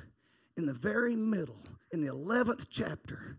in 0.57 0.66
the 0.66 0.74
very 0.74 1.16
middle, 1.16 1.61
in 1.93 2.01
the 2.01 2.12
11th 2.12 2.66
chapter, 2.70 3.39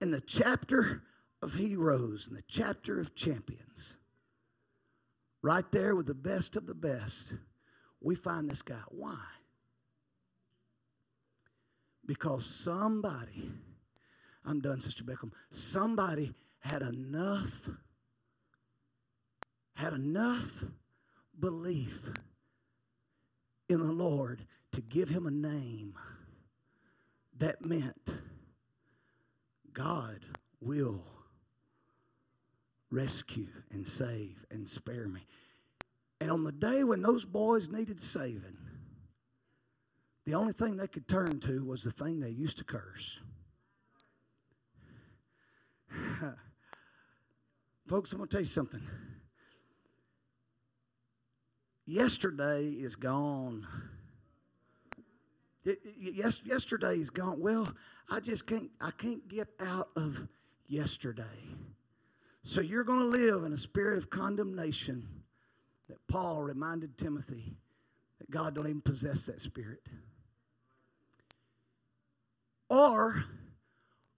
in 0.00 0.10
the 0.10 0.20
chapter 0.20 1.02
of 1.40 1.54
heroes, 1.54 2.28
in 2.28 2.34
the 2.34 2.44
chapter 2.48 3.00
of 3.00 3.14
champions, 3.14 3.96
right 5.42 5.70
there 5.72 5.96
with 5.96 6.06
the 6.06 6.14
best 6.14 6.56
of 6.56 6.66
the 6.66 6.74
best 6.74 7.34
we 8.02 8.14
find 8.14 8.50
this 8.50 8.62
guy. 8.62 8.80
Why? 8.88 9.18
Because 12.04 12.46
somebody, 12.46 13.50
I'm 14.44 14.60
done, 14.60 14.80
Sister 14.80 15.04
Beckham, 15.04 15.32
somebody 15.50 16.34
had 16.58 16.82
enough, 16.82 17.68
had 19.74 19.92
enough 19.92 20.64
belief 21.38 22.10
in 23.68 23.78
the 23.78 23.92
Lord 23.92 24.46
to 24.72 24.80
give 24.80 25.08
him 25.08 25.26
a 25.26 25.30
name 25.30 25.94
that 27.38 27.64
meant 27.64 28.10
God 29.72 30.20
will 30.60 31.02
rescue 32.90 33.48
and 33.70 33.86
save 33.86 34.44
and 34.50 34.68
spare 34.68 35.08
me. 35.08 35.26
And 36.22 36.30
on 36.30 36.44
the 36.44 36.52
day 36.52 36.84
when 36.84 37.02
those 37.02 37.24
boys 37.24 37.68
needed 37.68 38.00
saving, 38.00 38.56
the 40.24 40.34
only 40.34 40.52
thing 40.52 40.76
they 40.76 40.86
could 40.86 41.08
turn 41.08 41.40
to 41.40 41.64
was 41.64 41.82
the 41.82 41.90
thing 41.90 42.20
they 42.20 42.30
used 42.30 42.58
to 42.58 42.64
curse. 42.64 43.18
Folks, 47.88 48.12
I'm 48.12 48.18
going 48.18 48.28
to 48.28 48.32
tell 48.32 48.40
you 48.40 48.46
something. 48.46 48.82
Yesterday 51.86 52.66
is 52.66 52.94
gone. 52.94 53.66
Yes, 55.64 56.40
yesterday 56.44 56.98
is 56.98 57.10
gone. 57.10 57.40
Well, 57.40 57.74
I 58.08 58.20
just 58.20 58.46
can't. 58.46 58.70
I 58.80 58.92
can't 58.92 59.26
get 59.26 59.48
out 59.58 59.88
of 59.96 60.28
yesterday. 60.68 61.24
So 62.44 62.60
you're 62.60 62.84
going 62.84 63.00
to 63.00 63.06
live 63.06 63.42
in 63.42 63.52
a 63.52 63.58
spirit 63.58 63.98
of 63.98 64.08
condemnation 64.08 65.21
that 65.92 66.06
Paul 66.08 66.42
reminded 66.42 66.96
Timothy 66.96 67.54
that 68.18 68.30
God 68.30 68.54
don't 68.54 68.66
even 68.66 68.80
possess 68.80 69.24
that 69.24 69.42
spirit? 69.42 69.86
Or 72.70 73.22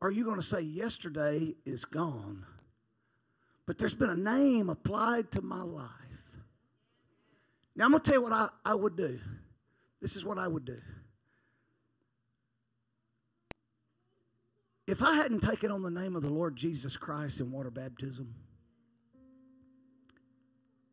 are 0.01 0.11
you 0.13 0.23
going 0.23 0.37
to 0.37 0.43
say, 0.43 0.61
yesterday 0.61 1.57
is 1.67 1.85
gone, 1.85 2.47
but 3.67 3.77
there's 3.77 3.97
been 3.97 4.11
a 4.11 4.17
name 4.17 4.71
applied 4.71 5.33
to 5.33 5.43
my 5.43 5.63
life? 5.63 5.91
Now, 7.75 7.87
I'm 7.87 7.91
going 7.91 8.05
to 8.05 8.09
tell 8.09 8.21
you 8.21 8.23
what 8.23 8.33
I, 8.33 8.49
I 8.65 8.77
would 8.77 8.97
do. 8.97 9.19
This 10.01 10.15
is 10.15 10.25
what 10.25 10.39
I 10.39 10.47
would 10.47 10.65
do. 10.65 10.81
If 14.87 15.03
I 15.03 15.17
hadn't 15.17 15.41
taken 15.41 15.73
on 15.73 15.83
the 15.83 15.91
name 15.91 16.15
of 16.15 16.23
the 16.23 16.31
Lord 16.31 16.55
Jesus 16.55 16.97
Christ 16.97 17.41
in 17.41 17.51
water 17.51 17.71
baptism, 17.71 18.33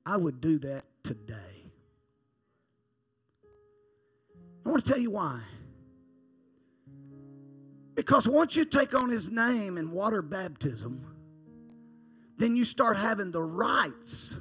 I 0.06 0.18
would 0.18 0.41
do 0.41 0.60
that 0.60 0.84
today. 1.04 1.36
I 4.66 4.70
want 4.70 4.86
to 4.86 4.91
tell 4.91 5.02
you 5.02 5.12
why. 5.12 5.41
Because 7.95 8.28
once 8.28 8.56
you 8.56 8.66
take 8.66 8.95
on 8.95 9.10
his 9.10 9.30
name 9.30 9.78
in 9.78 9.91
water 9.91 10.22
baptism, 10.22 11.06
then 12.38 12.56
you 12.56 12.66
start 12.66 12.97
having 12.97 13.32
the 13.32 13.43
rights 13.43 14.36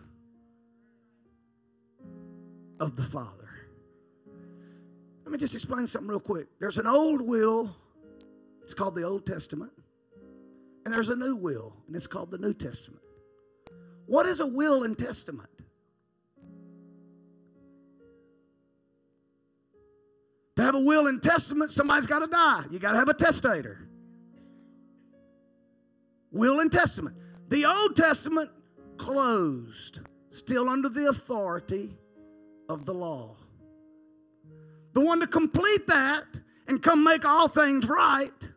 of 2.78 2.96
the 2.96 3.02
Father. 3.02 3.50
Let 5.24 5.32
me 5.32 5.38
just 5.38 5.54
explain 5.54 5.86
something 5.86 6.08
real 6.08 6.20
quick. 6.20 6.48
There's 6.58 6.78
an 6.78 6.86
old 6.86 7.20
will, 7.20 7.74
it's 8.62 8.74
called 8.74 8.94
the 8.94 9.02
Old 9.02 9.26
Testament, 9.26 9.72
and 10.84 10.94
there's 10.94 11.08
a 11.08 11.16
new 11.16 11.36
will, 11.36 11.76
and 11.86 11.94
it's 11.94 12.06
called 12.06 12.30
the 12.30 12.38
New 12.38 12.54
Testament. 12.54 13.02
What 14.10 14.26
is 14.26 14.40
a 14.40 14.46
will 14.46 14.82
and 14.82 14.98
testament? 14.98 15.48
To 20.56 20.62
have 20.64 20.74
a 20.74 20.80
will 20.80 21.06
and 21.06 21.22
testament, 21.22 21.70
somebody's 21.70 22.08
got 22.08 22.18
to 22.18 22.26
die. 22.26 22.64
You 22.72 22.80
got 22.80 22.90
to 22.90 22.98
have 22.98 23.08
a 23.08 23.14
testator. 23.14 23.88
Will 26.32 26.58
and 26.58 26.72
testament. 26.72 27.14
The 27.50 27.64
Old 27.66 27.94
Testament 27.94 28.50
closed, 28.96 30.00
still 30.30 30.68
under 30.68 30.88
the 30.88 31.10
authority 31.10 31.96
of 32.68 32.86
the 32.86 32.94
law. 32.94 33.36
The 34.92 35.02
one 35.02 35.20
to 35.20 35.28
complete 35.28 35.86
that 35.86 36.24
and 36.66 36.82
come 36.82 37.04
make 37.04 37.24
all 37.24 37.46
things 37.46 37.88
right. 37.88 38.48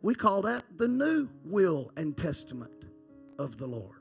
We 0.00 0.14
call 0.14 0.40
that 0.42 0.64
the 0.78 0.88
new 0.88 1.28
will 1.44 1.92
and 1.98 2.16
testament 2.16 2.77
of 3.38 3.56
the 3.58 3.66
Lord. 3.66 3.94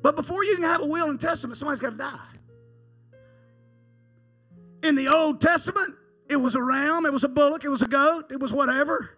But 0.00 0.16
before 0.16 0.44
you 0.44 0.54
can 0.54 0.64
have 0.64 0.80
a 0.80 0.86
will 0.86 1.10
and 1.10 1.20
testament, 1.20 1.56
somebody's 1.56 1.80
got 1.80 1.90
to 1.90 1.96
die. 1.96 2.18
In 4.82 4.94
the 4.94 5.08
Old 5.08 5.40
Testament, 5.40 5.94
it 6.28 6.36
was 6.36 6.54
a 6.54 6.62
ram, 6.62 7.04
it 7.04 7.12
was 7.12 7.24
a 7.24 7.28
bullock, 7.28 7.64
it 7.64 7.68
was 7.68 7.82
a 7.82 7.88
goat, 7.88 8.30
it 8.30 8.38
was 8.38 8.52
whatever. 8.52 9.10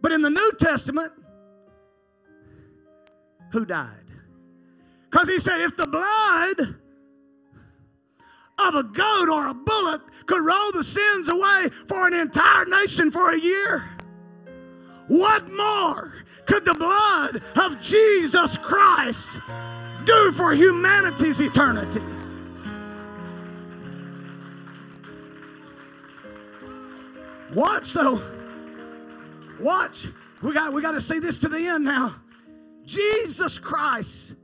But 0.00 0.12
in 0.12 0.22
the 0.22 0.30
New 0.30 0.52
Testament, 0.58 1.12
who 3.52 3.64
died? 3.64 4.12
Because 5.10 5.28
he 5.28 5.38
said, 5.38 5.60
if 5.60 5.76
the 5.76 5.86
blood 5.86 6.76
of 8.58 8.74
a 8.74 8.82
goat 8.82 9.28
or 9.28 9.48
a 9.48 9.54
bullock 9.54 10.10
could 10.26 10.44
roll 10.44 10.72
the 10.72 10.84
sins 10.84 11.28
away 11.28 11.68
for 11.86 12.06
an 12.06 12.14
entire 12.14 12.64
nation 12.64 13.10
for 13.10 13.32
a 13.32 13.38
year, 13.38 13.88
what 15.06 15.50
more 15.50 16.24
could 16.48 16.64
the 16.64 16.74
blood 16.74 17.42
of 17.56 17.80
Jesus 17.80 18.56
Christ 18.56 19.38
do 20.04 20.32
for 20.32 20.54
humanity's 20.54 21.40
eternity? 21.40 22.00
Watch 27.54 27.92
though. 27.92 28.22
Watch. 29.60 30.06
We 30.42 30.54
got 30.54 30.72
we 30.72 30.80
got 30.80 30.92
to 30.92 31.00
see 31.00 31.18
this 31.18 31.38
to 31.40 31.48
the 31.48 31.58
end 31.58 31.84
now. 31.84 32.14
Jesus 32.84 33.58
Christ 33.58 34.34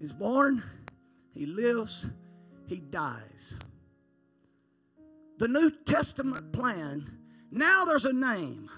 is 0.00 0.12
born, 0.12 0.62
he 1.34 1.44
lives, 1.44 2.06
he 2.66 2.76
dies. 2.76 3.54
The 5.38 5.48
New 5.48 5.70
Testament 5.84 6.52
plan, 6.52 7.10
now 7.50 7.84
there's 7.84 8.06
a 8.06 8.12
name. 8.12 8.70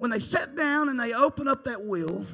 When 0.00 0.10
they 0.10 0.18
sat 0.18 0.56
down 0.56 0.88
and 0.88 0.98
they 0.98 1.12
open 1.12 1.46
up 1.46 1.62
that 1.64 1.84
will, 1.84 2.24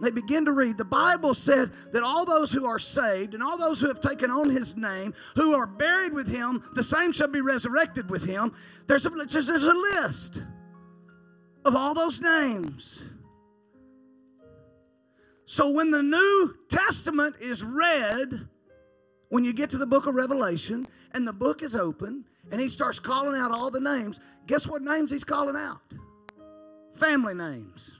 they 0.00 0.10
begin 0.10 0.44
to 0.46 0.52
read. 0.52 0.76
The 0.76 0.84
Bible 0.84 1.34
said 1.34 1.70
that 1.92 2.02
all 2.02 2.24
those 2.24 2.50
who 2.50 2.66
are 2.66 2.80
saved 2.80 3.32
and 3.32 3.44
all 3.44 3.56
those 3.56 3.80
who 3.80 3.86
have 3.86 4.00
taken 4.00 4.28
on 4.28 4.50
his 4.50 4.76
name, 4.76 5.14
who 5.36 5.54
are 5.54 5.68
buried 5.68 6.12
with 6.12 6.26
him, 6.26 6.64
the 6.74 6.82
same 6.82 7.12
shall 7.12 7.28
be 7.28 7.42
resurrected 7.42 8.10
with 8.10 8.24
him. 8.24 8.52
There's 8.88 9.06
a, 9.06 9.10
there's 9.10 9.46
a 9.48 9.72
list 9.72 10.42
of 11.64 11.76
all 11.76 11.94
those 11.94 12.20
names. 12.20 12.98
So 15.44 15.70
when 15.70 15.92
the 15.92 16.02
New 16.02 16.56
Testament 16.68 17.36
is 17.40 17.62
read, 17.62 18.48
when 19.28 19.44
you 19.44 19.52
get 19.52 19.70
to 19.70 19.78
the 19.78 19.86
book 19.86 20.08
of 20.08 20.16
Revelation 20.16 20.88
and 21.12 21.24
the 21.24 21.32
book 21.32 21.62
is 21.62 21.76
open 21.76 22.24
and 22.50 22.60
he 22.60 22.68
starts 22.68 22.98
calling 22.98 23.40
out 23.40 23.52
all 23.52 23.70
the 23.70 23.78
names, 23.78 24.18
guess 24.48 24.66
what 24.66 24.82
names 24.82 25.12
he's 25.12 25.22
calling 25.22 25.54
out? 25.54 25.82
Family 26.94 27.34
names. 27.34 27.92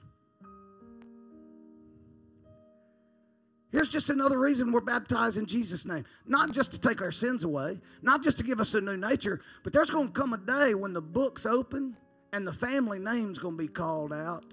Here's 3.72 3.88
just 3.88 4.10
another 4.10 4.38
reason 4.38 4.72
we're 4.72 4.80
baptized 4.80 5.36
in 5.38 5.46
Jesus' 5.46 5.84
name. 5.84 6.04
Not 6.26 6.50
just 6.50 6.72
to 6.72 6.80
take 6.80 7.00
our 7.00 7.12
sins 7.12 7.44
away, 7.44 7.78
not 8.02 8.22
just 8.22 8.36
to 8.38 8.44
give 8.44 8.60
us 8.60 8.74
a 8.74 8.80
new 8.80 8.96
nature, 8.96 9.40
but 9.62 9.72
there's 9.72 9.90
going 9.90 10.08
to 10.08 10.12
come 10.12 10.32
a 10.32 10.38
day 10.38 10.74
when 10.74 10.92
the 10.92 11.00
book's 11.00 11.46
open 11.46 11.96
and 12.32 12.46
the 12.46 12.52
family 12.52 12.98
name's 12.98 13.38
going 13.38 13.56
to 13.56 13.62
be 13.62 13.68
called 13.68 14.12
out 14.12 14.44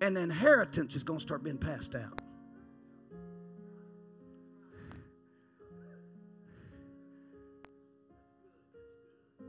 and 0.00 0.16
the 0.16 0.20
inheritance 0.20 0.96
is 0.96 1.02
going 1.02 1.18
to 1.18 1.22
start 1.22 1.42
being 1.42 1.58
passed 1.58 1.94
out. 1.94 2.22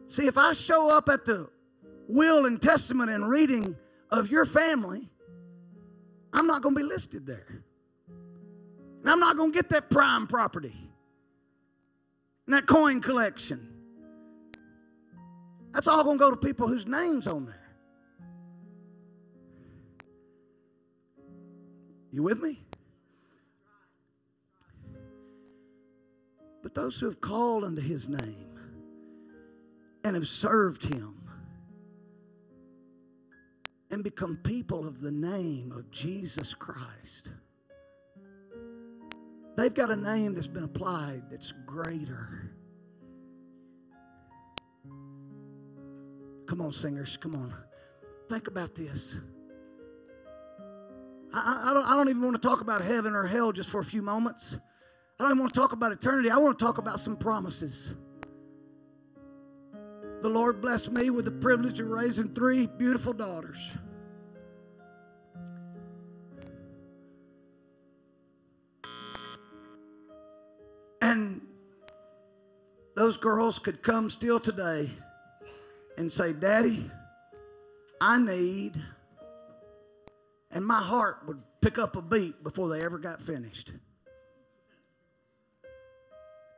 See, 0.07 0.25
if 0.25 0.37
I 0.37 0.53
show 0.53 0.89
up 0.89 1.07
at 1.07 1.25
the 1.25 1.49
will 2.07 2.47
and 2.47 2.59
testament 2.59 3.11
and 3.11 3.29
reading 3.29 3.75
of 4.11 4.29
your 4.29 4.45
family, 4.45 5.09
I'm 6.33 6.47
not 6.47 6.61
going 6.61 6.75
to 6.75 6.81
be 6.81 6.87
listed 6.87 7.25
there. 7.25 7.63
And 8.07 9.09
I'm 9.09 9.19
not 9.19 9.37
going 9.37 9.51
to 9.51 9.55
get 9.55 9.69
that 9.69 9.89
prime 9.89 10.27
property 10.27 10.75
and 12.45 12.53
that 12.53 12.65
coin 12.65 13.01
collection. 13.01 13.73
That's 15.73 15.87
all 15.87 16.03
going 16.03 16.17
to 16.17 16.19
go 16.19 16.31
to 16.31 16.37
people 16.37 16.67
whose 16.67 16.85
names 16.85 17.27
on 17.27 17.45
there. 17.45 17.55
You 22.11 22.23
with 22.23 22.41
me? 22.41 22.63
But 26.63 26.73
those 26.73 26.99
who 26.99 27.05
have 27.05 27.21
called 27.21 27.63
unto 27.63 27.81
his 27.81 28.09
name 28.09 28.49
and 30.03 30.15
have 30.15 30.27
served 30.27 30.83
him 30.83 31.18
and 33.91 34.03
become 34.03 34.37
people 34.43 34.87
of 34.87 35.01
the 35.01 35.11
name 35.11 35.71
of 35.71 35.89
Jesus 35.91 36.53
Christ. 36.53 37.31
They've 39.57 39.73
got 39.73 39.91
a 39.91 39.95
name 39.95 40.33
that's 40.33 40.47
been 40.47 40.63
applied 40.63 41.23
that's 41.29 41.53
greater. 41.65 42.51
Come 46.45 46.61
on, 46.61 46.71
singers, 46.71 47.17
come 47.17 47.35
on. 47.35 47.53
Think 48.29 48.47
about 48.47 48.75
this. 48.75 49.17
I, 51.33 51.69
I, 51.69 51.73
don't, 51.73 51.85
I 51.85 51.95
don't 51.95 52.09
even 52.09 52.21
want 52.21 52.41
to 52.41 52.47
talk 52.47 52.61
about 52.61 52.81
heaven 52.81 53.13
or 53.13 53.25
hell 53.25 53.51
just 53.51 53.69
for 53.69 53.81
a 53.81 53.85
few 53.85 54.01
moments. 54.01 54.55
I 55.19 55.23
don't 55.23 55.31
even 55.31 55.39
want 55.39 55.53
to 55.53 55.59
talk 55.59 55.73
about 55.73 55.91
eternity. 55.91 56.31
I 56.31 56.37
want 56.37 56.57
to 56.57 56.65
talk 56.65 56.77
about 56.77 56.99
some 56.99 57.17
promises. 57.17 57.93
The 60.21 60.29
Lord 60.29 60.61
blessed 60.61 60.91
me 60.91 61.09
with 61.09 61.25
the 61.25 61.31
privilege 61.31 61.79
of 61.79 61.87
raising 61.87 62.33
three 62.33 62.67
beautiful 62.67 63.13
daughters. 63.13 63.71
And 71.01 71.41
those 72.95 73.15
girls 73.15 73.59
could 73.59 73.81
come 73.81 74.09
still 74.09 74.41
today 74.41 74.89
and 75.97 76.11
say, 76.11 76.33
Daddy, 76.33 76.91
I 78.01 78.19
need, 78.19 78.73
and 80.51 80.65
my 80.65 80.81
heart 80.81 81.19
would 81.27 81.41
pick 81.61 81.77
up 81.77 81.95
a 81.95 82.01
beat 82.01 82.43
before 82.43 82.67
they 82.67 82.83
ever 82.83 82.97
got 82.97 83.21
finished. 83.21 83.71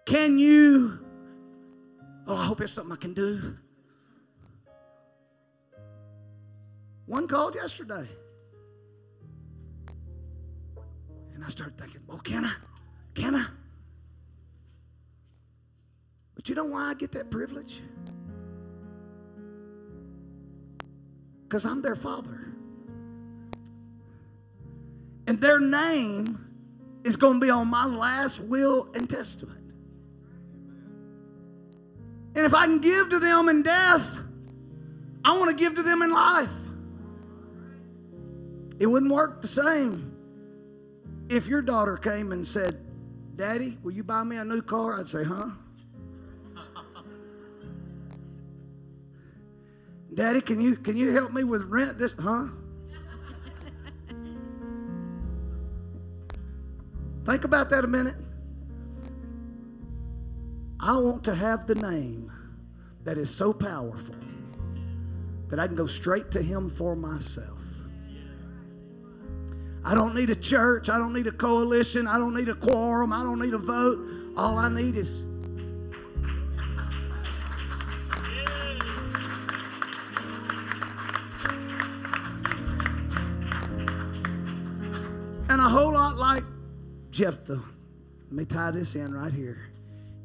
Can 0.05 0.39
you 0.39 0.99
Oh, 2.28 2.38
I 2.38 2.45
hope 2.45 2.61
it's 2.61 2.74
something 2.74 2.93
I 2.93 2.97
can 2.97 3.13
do. 3.13 3.57
One 7.05 7.28
called 7.28 7.55
yesterday. 7.55 8.07
And 11.34 11.43
I 11.43 11.49
started 11.49 11.78
thinking, 11.78 12.01
oh, 12.09 12.17
can 12.17 12.45
I? 12.45 12.53
Can 13.15 13.36
I? 13.36 13.47
But 16.36 16.49
you 16.49 16.55
know 16.55 16.65
why 16.65 16.89
I 16.89 16.93
get 16.93 17.11
that 17.13 17.30
privilege? 17.30 17.82
Because 21.43 21.65
I'm 21.65 21.82
their 21.82 21.95
father. 21.95 22.47
And 25.28 25.39
their 25.39 25.59
name 25.59 26.47
is 27.03 27.15
going 27.15 27.36
to 27.36 27.39
be 27.39 27.49
on 27.49 27.67
my 27.67 27.86
last 27.86 28.39
will 28.39 28.89
and 28.95 29.09
testament. 29.09 29.61
And 32.36 32.45
if 32.45 32.53
I 32.53 32.65
can 32.65 32.79
give 32.79 33.09
to 33.09 33.19
them 33.19 33.49
in 33.49 33.61
death, 33.61 34.07
I 35.23 35.38
want 35.38 35.49
to 35.49 35.55
give 35.55 35.75
to 35.75 35.84
them 35.84 36.01
in 36.01 36.11
life. 36.11 36.49
It 38.79 38.88
wouldn't 38.88 39.11
work 39.11 39.41
the 39.41 39.47
same 39.47 40.15
if 41.29 41.47
your 41.47 41.61
daughter 41.61 41.97
came 41.97 42.32
and 42.32 42.45
said, 42.45 42.79
Daddy, 43.36 43.77
will 43.84 43.91
you 43.91 44.03
buy 44.03 44.23
me 44.23 44.38
a 44.38 44.45
new 44.45 44.61
car? 44.61 44.99
I'd 44.99 45.07
say, 45.07 45.23
Huh? 45.23 45.49
Daddy, 50.13 50.41
can 50.41 50.59
you 50.59 50.75
can 50.75 50.97
you 50.97 51.13
help 51.13 51.32
me 51.32 51.45
with 51.45 51.63
rent 51.63 51.97
this 51.97 52.13
huh? 52.19 52.47
Think 57.25 57.43
about 57.45 57.69
that 57.69 57.86
a 57.86 57.88
minute. 57.88 58.15
I 60.84 60.97
want 60.97 61.23
to 61.25 61.36
have 61.36 61.67
the 61.67 61.75
name 61.75 62.32
that 63.03 63.19
is 63.19 63.29
so 63.29 63.53
powerful 63.53 64.15
that 65.49 65.59
I 65.59 65.67
can 65.67 65.75
go 65.75 65.86
straight 65.86 66.32
to 66.32 66.41
Him 66.41 66.71
for 66.71 66.95
myself. 66.95 67.59
I 69.86 69.93
don't 69.93 70.15
need 70.15 70.32
a 70.32 70.36
church. 70.36 70.89
I 70.89 70.97
don't 70.97 71.13
need 71.13 71.27
a 71.27 71.32
coalition. 71.32 72.07
I 72.07 72.17
don't 72.17 72.34
need 72.34 72.49
a 72.49 72.55
quorum. 72.55 73.13
I 73.13 73.21
don't 73.21 73.39
need 73.39 73.53
a 73.53 73.59
vote. 73.59 73.99
All 74.36 74.57
I 74.57 74.69
need 74.69 74.95
is. 74.95 75.21
And 85.49 85.59
a 85.59 85.69
whole 85.69 85.93
lot 85.93 86.15
like 86.15 86.43
Jephthah. 87.11 87.61
Let 88.25 88.32
me 88.32 88.45
tie 88.45 88.71
this 88.71 88.95
in 88.95 89.13
right 89.13 89.34
here. 89.34 89.70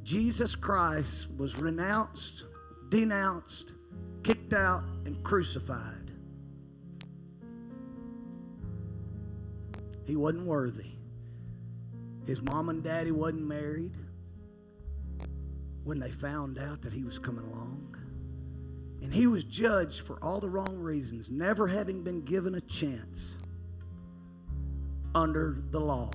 Jesus 0.07 0.55
Christ 0.55 1.27
was 1.37 1.57
renounced, 1.57 2.45
denounced, 2.91 3.73
kicked 4.23 4.53
out, 4.53 4.85
and 5.05 5.21
crucified. 5.25 6.13
He 10.05 10.15
wasn't 10.15 10.47
worthy. 10.47 10.93
His 12.25 12.41
mom 12.41 12.69
and 12.69 12.85
daddy 12.85 13.11
wasn't 13.11 13.49
married 13.49 13.97
when 15.83 15.99
they 15.99 16.13
found 16.13 16.61
out 16.61 16.83
that 16.83 16.93
he 16.93 17.03
was 17.03 17.19
coming 17.19 17.45
along. 17.45 17.97
And 19.03 19.13
he 19.13 19.27
was 19.27 19.43
judged 19.43 20.03
for 20.03 20.23
all 20.23 20.39
the 20.39 20.49
wrong 20.49 20.79
reasons, 20.79 21.31
never 21.31 21.67
having 21.67 22.05
been 22.05 22.25
given 22.25 22.55
a 22.55 22.61
chance 22.61 23.35
under 25.17 25.65
the 25.73 25.81
law. 25.81 26.13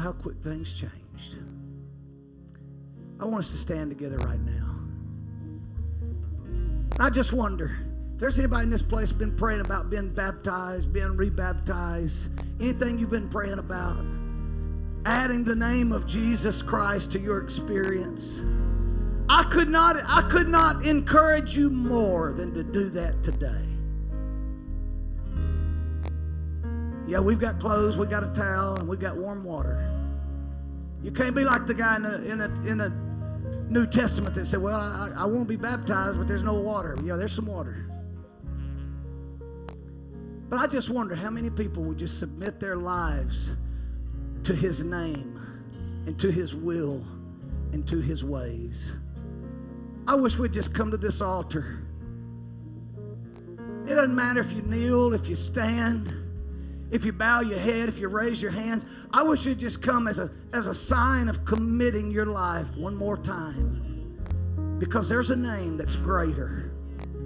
How 0.00 0.12
quick 0.12 0.36
things 0.42 0.72
changed. 0.72 1.36
I 3.20 3.24
want 3.26 3.44
us 3.44 3.50
to 3.50 3.58
stand 3.58 3.90
together 3.90 4.16
right 4.18 4.40
now. 4.40 4.76
I 6.98 7.10
just 7.10 7.32
wonder 7.32 7.76
if 8.14 8.20
there's 8.20 8.38
anybody 8.38 8.64
in 8.64 8.70
this 8.70 8.82
place 8.82 9.12
been 9.12 9.36
praying 9.36 9.60
about 9.60 9.90
being 9.90 10.12
baptized, 10.12 10.92
being 10.92 11.16
rebaptized, 11.16 12.28
anything 12.60 12.98
you've 12.98 13.10
been 13.10 13.28
praying 13.28 13.58
about, 13.58 14.04
adding 15.06 15.44
the 15.44 15.54
name 15.54 15.92
of 15.92 16.06
Jesus 16.06 16.62
Christ 16.62 17.12
to 17.12 17.18
your 17.18 17.42
experience. 17.42 18.40
I 19.28 19.44
could 19.44 19.68
not 19.68 19.96
I 20.06 20.28
could 20.28 20.48
not 20.48 20.84
encourage 20.84 21.56
you 21.56 21.70
more 21.70 22.32
than 22.32 22.52
to 22.54 22.64
do 22.64 22.90
that 22.90 23.22
today. 23.22 23.66
Yeah, 27.06 27.20
we've 27.20 27.40
got 27.40 27.58
clothes, 27.58 27.98
we've 27.98 28.10
got 28.10 28.24
a 28.24 28.32
towel, 28.34 28.76
and 28.76 28.88
we've 28.88 29.00
got 29.00 29.16
warm 29.16 29.42
water. 29.42 29.89
You 31.02 31.10
can't 31.10 31.34
be 31.34 31.44
like 31.44 31.66
the 31.66 31.74
guy 31.74 31.96
in 31.96 32.02
the 32.02 32.30
in 32.30 32.38
the 32.38 32.68
in 32.68 32.78
the 32.78 32.90
New 33.68 33.86
Testament 33.86 34.34
that 34.34 34.44
said, 34.44 34.60
"Well, 34.60 34.76
I, 34.76 35.12
I 35.16 35.24
won't 35.24 35.48
be 35.48 35.56
baptized, 35.56 36.18
but 36.18 36.28
there's 36.28 36.42
no 36.42 36.54
water." 36.54 36.96
Yeah, 37.02 37.16
there's 37.16 37.32
some 37.32 37.46
water. 37.46 37.86
But 40.48 40.58
I 40.58 40.66
just 40.66 40.90
wonder 40.90 41.14
how 41.14 41.30
many 41.30 41.48
people 41.48 41.84
would 41.84 41.98
just 41.98 42.18
submit 42.18 42.58
their 42.58 42.76
lives 42.76 43.50
to 44.42 44.54
His 44.54 44.82
name 44.82 45.38
and 46.06 46.18
to 46.18 46.30
His 46.30 46.54
will 46.54 47.04
and 47.72 47.86
to 47.86 48.00
His 48.00 48.24
ways. 48.24 48.92
I 50.06 50.16
wish 50.16 50.36
we'd 50.36 50.52
just 50.52 50.74
come 50.74 50.90
to 50.90 50.96
this 50.96 51.20
altar. 51.20 51.86
It 53.86 53.94
doesn't 53.94 54.14
matter 54.14 54.40
if 54.40 54.52
you 54.52 54.62
kneel, 54.62 55.14
if 55.14 55.28
you 55.28 55.36
stand, 55.36 56.12
if 56.90 57.04
you 57.04 57.12
bow 57.12 57.40
your 57.40 57.58
head, 57.58 57.88
if 57.88 57.98
you 57.98 58.08
raise 58.08 58.42
your 58.42 58.50
hands. 58.50 58.84
I 59.12 59.22
wish 59.22 59.46
you'd 59.46 59.58
just 59.58 59.82
come 59.82 60.08
as 60.08 60.18
a, 60.18 60.30
as 60.52 60.66
a 60.66 60.74
sign 60.74 61.28
of 61.28 61.44
committing 61.44 62.10
your 62.10 62.26
life 62.26 62.74
one 62.76 62.96
more 62.96 63.16
time. 63.16 64.18
Because 64.78 65.08
there's 65.08 65.30
a 65.30 65.36
name 65.36 65.76
that's 65.76 65.96
greater. 65.96 66.72